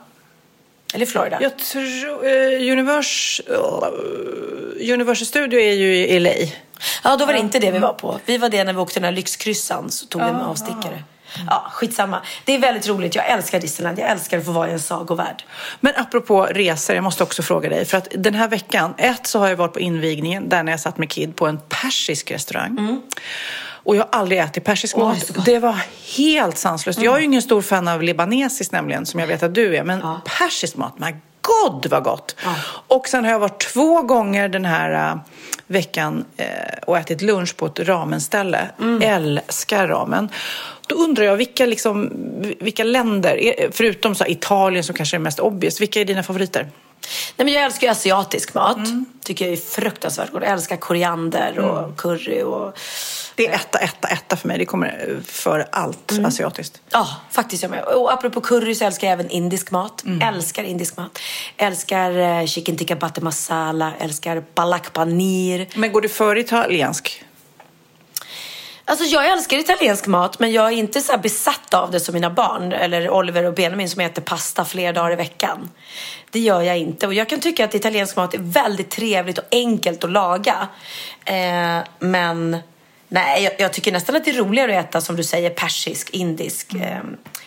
[0.94, 1.38] Eller Florida?
[1.42, 2.26] Jag tror...
[2.26, 6.30] Uh, Univers, uh, Universal Studio är ju i LA.
[7.04, 8.20] Ja, då var det inte det vi var på.
[8.26, 11.04] Vi var det när vi åkte den här lyxkryssan så tog vi en avstickare.
[11.48, 12.22] Ja, skitsamma.
[12.46, 13.16] Det är väldigt roligt.
[13.16, 14.00] Jag älskar Disneyland.
[14.00, 15.44] Jag älskar att få vara i en sagovärld.
[15.80, 17.86] Men apropå resor, jag måste också fråga dig.
[17.86, 20.80] För att den här veckan, ett så har jag varit på invigningen där när jag
[20.80, 23.02] satt med Kid på en persisk restaurang.
[23.88, 25.46] Och jag har aldrig ätit persisk mat.
[25.46, 25.62] det gott.
[25.62, 25.82] var
[26.18, 27.02] helt sanslöst.
[27.02, 29.84] Jag är ju ingen stor fan av libanesiskt nämligen, som jag vet att du är.
[29.84, 30.02] Men
[30.40, 32.36] persisk mat, my god vad gott!
[32.88, 35.18] Och sen har jag varit två gånger den här äh,
[35.68, 36.48] veckan äh,
[36.88, 38.70] och ätit lunch på ett ramenställe.
[39.02, 40.30] Älskar ramen.
[40.88, 42.12] Då undrar jag, vilka, liksom,
[42.60, 43.40] vilka länder,
[43.72, 46.62] förutom så Italien som kanske är mest obvious, vilka är dina favoriter?
[47.36, 48.78] Nej, men jag älskar asiatisk mat.
[49.24, 50.44] Tycker jag är fruktansvärt god.
[50.44, 52.78] Jag älskar koriander och curry och...
[53.38, 54.58] Det är etta, etta, etta för mig.
[54.58, 56.82] Det kommer eh, för allt asiatiskt.
[56.90, 57.84] Ja, faktiskt jag med.
[57.84, 60.04] Och apropå curry så älskar jag även indisk mat.
[60.22, 61.20] Älskar indisk mat.
[61.58, 63.94] Älskar eh, chicken tikka butter masala.
[64.00, 65.68] Älskar palak paneer.
[65.76, 67.24] Men går du för italiensk?
[68.86, 72.30] Alltså jag älskar italiensk mat men jag är inte så besatt av det som mina
[72.30, 75.70] barn eller Oliver och Benjamin som äter pasta flera dagar i veckan.
[76.32, 79.44] Det gör jag inte och jag kan tycka att italiensk mat är väldigt trevligt och
[79.52, 80.68] enkelt att laga.
[81.26, 82.58] Eh, men
[83.08, 86.10] nej, jag, jag tycker nästan att det är roligare att äta som du säger persisk,
[86.10, 86.98] indisk, eh,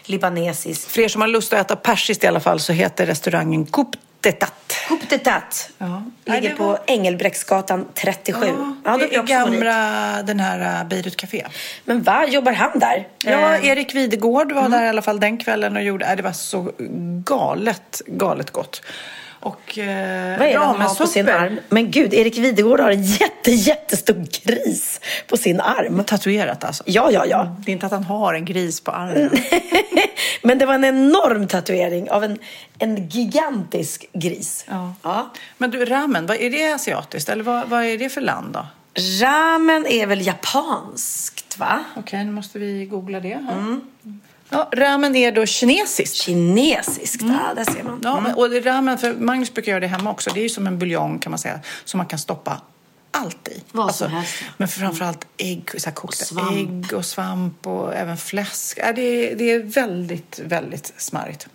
[0.05, 0.89] libanesisk.
[0.91, 3.99] För er som har lust att äta persiskt i alla fall så heter restaurangen Coupe
[4.23, 4.75] de Tat.
[4.89, 5.71] Coupe de Tat.
[5.79, 5.87] Ja.
[6.25, 8.47] Ligger Nej, det på var- Engelbrektsgatan 37.
[8.85, 9.31] Ja, också gå dit.
[9.31, 11.47] gamla den här uh, Beirut Café.
[11.85, 13.09] Men va, jobbar han där?
[13.25, 16.23] Ja, Eh, Erik Videgård var där i alla fall den kvällen och gjorde, äh, det
[16.23, 16.73] var så
[17.25, 18.83] galet, galet gott.
[19.41, 21.61] Och eh, Vad är det han har på sin arm?
[21.69, 26.05] Men gud, Erik Videgård har en jätte, jättestor gris på sin arm.
[26.05, 26.83] Tatuerat alltså?
[26.87, 27.57] Ja, ja, ja.
[27.59, 29.31] Det är inte att han har en gris på armen.
[30.43, 32.39] Men det var en enorm tatuering av en,
[32.79, 34.65] en gigantisk gris.
[34.69, 34.95] Ja.
[35.03, 35.31] Ja.
[35.59, 37.29] Men du, ramen, vad, är det asiatiskt?
[37.29, 38.67] Eller vad, vad är det för land då?
[39.23, 41.85] Ramen är väl japanskt, va?
[41.97, 43.29] Okej, nu måste vi googla det.
[43.29, 43.81] Här.
[44.51, 46.17] Ja, ramen är då kinesiskt.
[46.17, 48.01] Kinesiskt, ja, där ser man.
[48.03, 50.31] Ja, men, och det ramen, för Magnus brukar göra det hemma också.
[50.35, 52.61] Det är ju som en buljong kan man säga, som man kan stoppa
[53.11, 53.63] allt i.
[53.73, 54.35] Vad som helst.
[54.57, 56.53] Men framförallt ägg, så här kokta svamp.
[56.53, 58.79] ägg och svamp och även fläsk.
[58.83, 61.49] Ja, det, är, det är väldigt, väldigt smarrigt.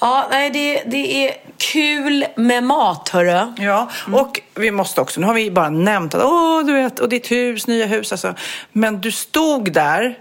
[0.00, 3.52] Ja, nej, det, det är kul med mat, hörru.
[3.58, 7.08] Ja, och vi måste också, nu har vi bara nämnt att åh, du vet, och
[7.08, 8.34] ditt hus, nya hus alltså.
[8.72, 10.18] Men du stod där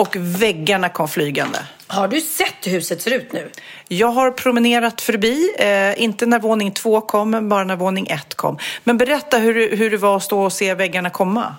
[0.00, 1.58] och väggarna kom flygande.
[1.86, 3.50] Har du sett hur huset ser ut nu?
[3.88, 8.34] Jag har promenerat förbi, eh, inte när våning två kom, men bara när våning ett
[8.34, 8.58] kom.
[8.84, 11.54] Men berätta hur, hur det var att stå och se väggarna komma.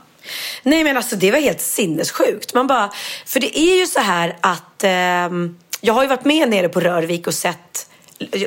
[0.63, 2.53] Nej men alltså det var helt sinnessjukt.
[2.53, 2.91] Man bara,
[3.25, 6.79] för det är ju så här att ehm, jag har ju varit med nere på
[6.79, 7.87] Rörvik och sett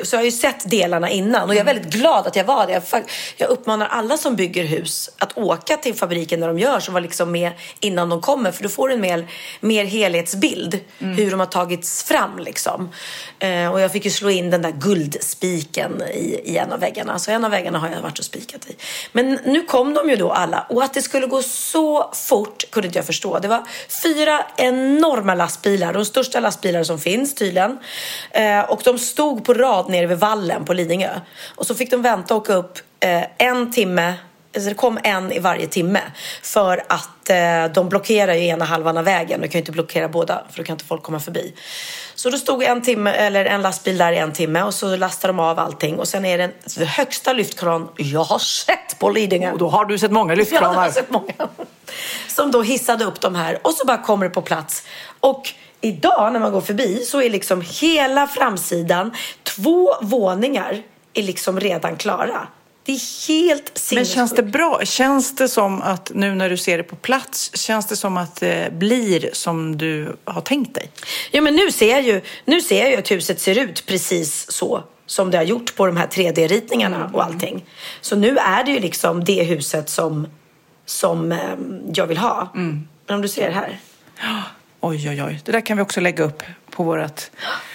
[0.03, 2.67] så jag har ju sett delarna innan och jag är väldigt glad att jag var
[2.67, 2.81] där.
[3.37, 7.01] Jag, uppmanar alla som bygger hus att åka till fabriken när de gör så var
[7.01, 9.27] liksom med innan de kommer för då får du en mer,
[9.59, 12.89] mer helhetsbild hur de har tagits fram liksom.
[13.45, 17.19] Eh, och jag fick ju slå in den där guldspiken i, i en av väggarna.
[17.19, 18.75] Så en av väggarna har jag varit och spikat i.
[19.11, 22.87] Men nu kom de ju då alla och att det skulle gå så fort kunde
[22.87, 23.39] inte jag förstå.
[23.39, 23.63] Det var
[24.03, 27.79] fyra enorma lastbilar, de största lastbilar som finns tydligen.
[28.31, 31.19] Eh, och de stod på rad nere vid vallen på Lidingö.
[31.55, 34.13] Och så fick de vänta och åka upp eh, en timme
[34.55, 36.01] Alltså det kom en i varje timme.
[36.41, 39.41] För att eh, de blockerar ju ena halvan av vägen.
[39.41, 41.53] Du kan ju inte blockera båda för då kan inte folk komma förbi.
[42.25, 45.29] Så då stod en, timme, eller en lastbil där i en timme och så lastar
[45.29, 45.99] de av allting.
[45.99, 49.51] Och sen är det den högsta lyftkran jag har sett på Lidingö.
[49.51, 50.73] Och då har du sett många Ja, jag lyftkranar.
[50.73, 51.33] har sett många.
[52.27, 54.83] Som då hissade upp de här och så bara kommer det på plats.
[55.19, 55.49] Och
[55.81, 59.11] idag när man går förbi så är liksom hela framsidan,
[59.43, 60.81] två våningar
[61.13, 62.47] är liksom redan klara.
[62.85, 64.15] Det är helt Men sinnessjukt.
[64.15, 64.81] känns det bra?
[64.83, 68.35] Känns det som att nu när du ser det på plats, känns det som att
[68.35, 70.91] det blir som du har tänkt dig?
[71.31, 74.51] Ja, men nu ser jag ju, nu ser jag ju att huset ser ut precis
[74.51, 77.65] så som det har gjort på de här 3D-ritningarna och allting.
[78.01, 80.27] Så nu är det ju liksom det huset som,
[80.85, 81.39] som eh,
[81.93, 82.49] jag vill ha.
[82.53, 83.79] Men om du ser här.
[84.79, 85.41] Oj, oj, oj.
[85.45, 87.07] Det där kan vi också lägga upp på vårt eh,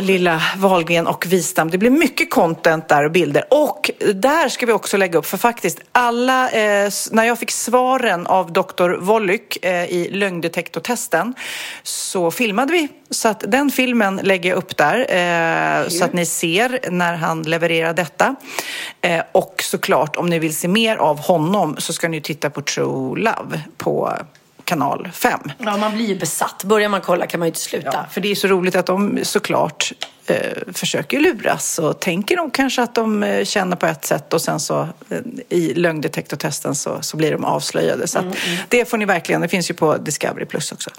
[0.00, 1.70] lilla Wahlgren och Wistam.
[1.70, 3.44] Det blir mycket content där och bilder.
[3.50, 8.26] Och där ska vi också lägga upp, för faktiskt alla, eh, när jag fick svaren
[8.26, 8.90] av Dr.
[9.00, 11.34] Wollyk eh, i lögndetektortesten
[11.82, 12.88] så filmade vi.
[13.10, 17.42] Så att den filmen lägger jag upp där eh, så att ni ser när han
[17.42, 18.34] levererar detta.
[19.00, 22.62] Eh, och såklart, om ni vill se mer av honom så ska ni titta på
[22.62, 24.12] True Love på
[24.70, 25.40] kanal 5.
[25.58, 26.64] Ja, man blir ju besatt.
[26.64, 27.90] Börjar man kolla kan man ju inte sluta.
[27.92, 29.92] Ja, för det är så roligt att de såklart
[30.26, 30.36] eh,
[30.72, 34.60] försöker luras och tänker nog kanske att de eh, känner på ett sätt och sen
[34.60, 35.18] så eh,
[35.48, 38.06] i lögndetektortesten så, så blir de avslöjade.
[38.06, 38.24] Så att
[38.68, 40.90] det får ni verkligen, det finns ju på Discovery Plus också.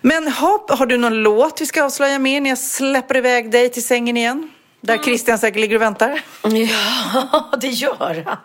[0.00, 3.68] Men hopp, har du någon låt vi ska avslöja mer när jag släpper iväg dig
[3.68, 4.50] till sängen igen?
[4.80, 6.20] Där Christian säkert ligger och väntar.
[6.42, 8.36] Ja, det gör han.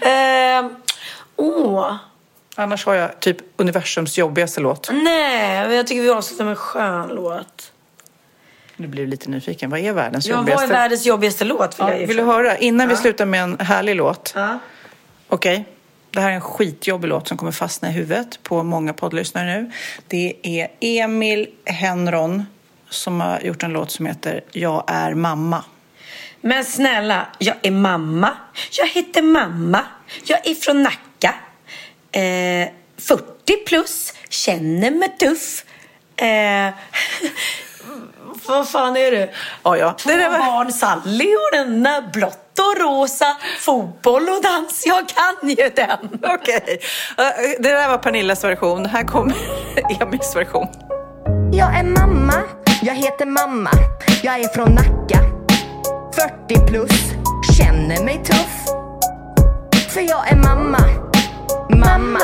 [0.10, 0.70] Ehm,
[1.36, 1.96] Åh,
[2.54, 4.90] Annars har jag typ universums jobbigaste låt.
[4.92, 7.72] nej, men jag tycker vi avslutar med en skön låt.
[8.76, 9.70] Nu blir du lite nyfiken.
[9.70, 10.66] Vad är världens Ja, vad jobbigaste?
[10.66, 11.76] är världens jobbigaste låt?
[11.78, 12.56] Ja, jag vill du höra?
[12.58, 14.32] Innan vi slutar med en härlig låt.
[14.36, 14.58] Ja.
[15.28, 15.64] Okej.
[16.10, 19.70] Det här är en skitjobbig låt som kommer fastna i huvudet på många poddlyssnare nu.
[20.08, 22.46] Det är Emil Henron
[22.88, 25.64] som har gjort en låt som heter Jag är mamma.
[26.40, 28.30] Men snälla, jag är mamma.
[28.70, 29.80] Jag heter mamma.
[30.24, 30.98] Jag är från Nacka.
[32.14, 32.68] Eh,
[32.98, 35.64] 40 plus, känner mig tuff.
[36.16, 36.74] Eh,
[38.46, 39.30] vad fan är det?
[39.62, 39.92] Ja, ja.
[39.98, 44.82] Två barn, Sally och denna, blått och rosa, fotboll och dans.
[44.86, 46.20] Jag kan ju den.
[46.34, 46.78] Okej.
[47.18, 48.86] Eh, Det där var Pernillas version.
[48.86, 49.34] Här kommer
[50.02, 50.66] Emils version.
[51.52, 52.42] Jag är mamma,
[52.82, 53.70] jag heter mamma.
[54.22, 55.20] Jag är från Nacka.
[56.48, 57.12] 40 plus,
[57.58, 58.74] känner mig tuff.
[59.94, 60.78] För jag är mamma.
[61.78, 62.20] Mamma,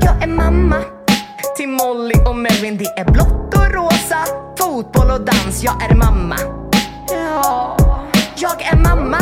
[0.00, 0.76] jag är mamma.
[1.56, 4.18] Till Molly och Melvin, det är blått och rosa.
[4.58, 6.36] Fotboll och dans, jag är mamma.
[7.08, 7.76] Ja,
[8.36, 9.18] jag är mamma.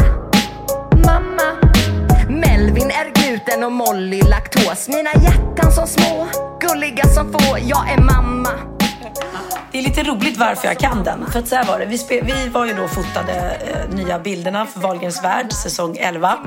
[1.07, 1.57] Mamma.
[2.28, 4.89] Melvin är gluten och Molly laktos.
[4.89, 6.27] Mina hjärtan som små,
[6.61, 7.59] gulliga som få.
[7.59, 8.74] Jag är mamma.
[9.72, 11.26] Det är lite roligt varför jag kan den.
[11.31, 11.86] För att så här var det.
[11.86, 16.39] Vi, spe, vi var ju då fotade eh, nya bilderna för Wahlgrens värld, säsong 11.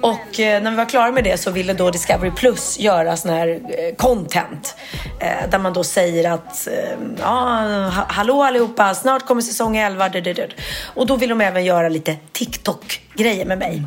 [0.00, 3.30] Och eh, när vi var klara med det så ville då Discovery Plus göra sån
[3.30, 4.76] här eh, content.
[5.20, 7.28] Eh, där man då säger att eh, ja,
[7.94, 10.08] ha, hallå allihopa, snart kommer säsong 11.
[10.08, 10.48] Du, du, du.
[10.94, 13.82] Och då vill de även göra lite TikTok-grejer med mig.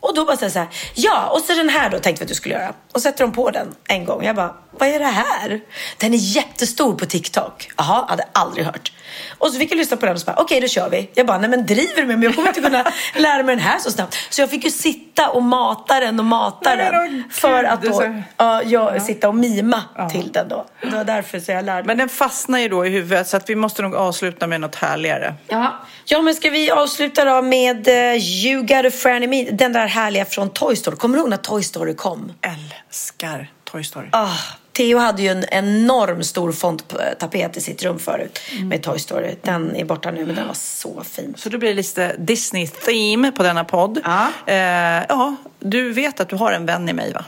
[0.00, 2.34] Och då bara så här, ja, och så den här då tänkte vi att du
[2.34, 2.72] skulle göra.
[2.92, 4.24] Och sätter de på den en gång.
[4.24, 5.60] Jag bara, vad är det här?
[5.98, 7.70] Den är jättestor på TikTok.
[7.76, 8.92] Jaha, hade aldrig hört.
[9.38, 11.10] Och så fick jag lyssna på den och så bara, okej okay, då kör vi.
[11.14, 12.26] Jag bara, nej men driver du med mig?
[12.26, 12.84] Jag kommer inte kunna
[13.16, 14.16] lära mig den här så snabbt.
[14.30, 17.24] Så jag fick ju sitta och mata den och mata Nej, den.
[17.30, 20.66] för att då, ja, jag sitta och mima till den då.
[20.82, 23.50] Det var därför så jag lärde Men den fastnar ju då i huvudet så att
[23.50, 25.34] vi måste nog avsluta med något härligare.
[25.48, 25.72] Ja.
[26.04, 29.50] ja, men ska vi avsluta då med uh, You got a friend in me?
[29.50, 30.96] Den där härliga från Toy Story.
[30.96, 32.32] Kommer du ihåg när Toy Story kom?
[32.40, 34.08] Älskar Toy Story.
[34.12, 34.36] Ah,
[34.72, 39.34] Theo hade ju en enorm stor fonttapet i sitt rum förut med Toy Story.
[39.42, 41.34] Den är borta nu, men den var så fin.
[41.36, 44.00] Så då blir det lite Disney-theme på denna podd.
[44.04, 44.28] Ja.
[44.46, 47.24] Eh, ja, du vet att du har en vän i mig va?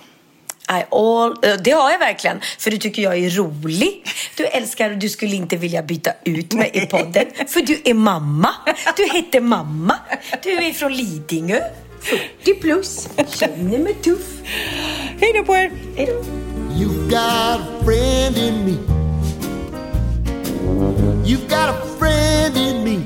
[0.71, 4.07] I all, eh, det har jag verkligen, för du tycker jag är rolig.
[4.37, 7.27] Du älskar och du skulle inte vilja byta ut mig i podden.
[7.49, 8.51] För du är mamma.
[8.97, 9.99] Du heter mamma.
[10.43, 11.61] Du är från Lidingö.
[12.45, 13.09] 40 plus.
[13.29, 14.27] Känner mig tuff.
[15.21, 15.73] Hej då på er!
[15.97, 16.54] Hej då.
[16.77, 18.73] You've got a friend in me.
[21.25, 22.97] You've got a friend in me.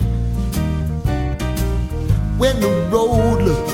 [2.38, 3.72] When the road looks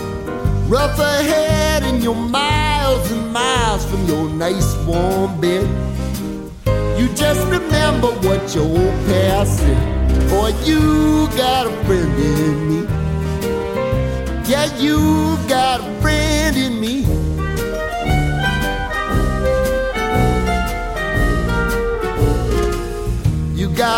[0.68, 5.68] rough ahead and you're miles and miles from your nice warm bed,
[6.98, 10.28] you just remember what your old past said.
[10.28, 12.80] Boy, you got a friend in me.
[14.50, 16.93] Yeah, you got a friend in me.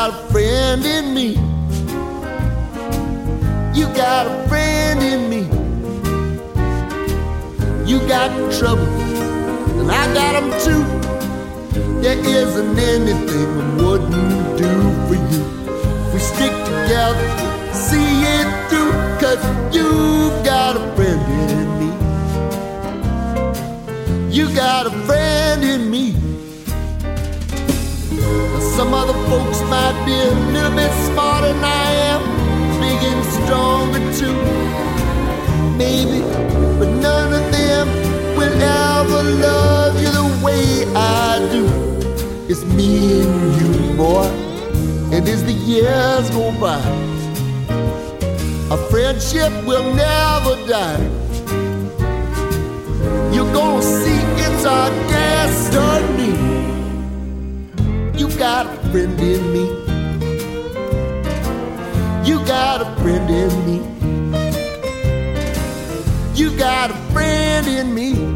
[0.07, 1.28] Got a friend in me.
[3.77, 5.43] You got a friend in me.
[7.91, 8.87] You got trouble,
[9.81, 10.85] and I got them too.
[12.03, 14.73] There isn't anything I wouldn't do
[15.09, 15.43] for you.
[16.12, 17.28] We stick together,
[17.74, 19.43] see it through, cause
[19.74, 19.89] you
[20.45, 21.89] got a friend in me.
[24.33, 26.26] You got a friend in me.
[28.77, 32.20] Some other folks might be a little bit smarter than I am,
[32.78, 34.36] big and stronger too.
[35.78, 36.20] Maybe,
[36.78, 37.89] but none of them
[38.36, 41.65] will ever love you the way I do.
[42.51, 44.27] It's me and you, boy,
[45.11, 46.78] and as the years go by,
[48.70, 51.01] our friendship will never die.
[53.32, 56.56] You're gonna see it's our destiny.
[58.36, 59.64] You got a friend in me.
[62.28, 63.76] You got a friend in me.
[66.34, 68.35] You got a friend in me.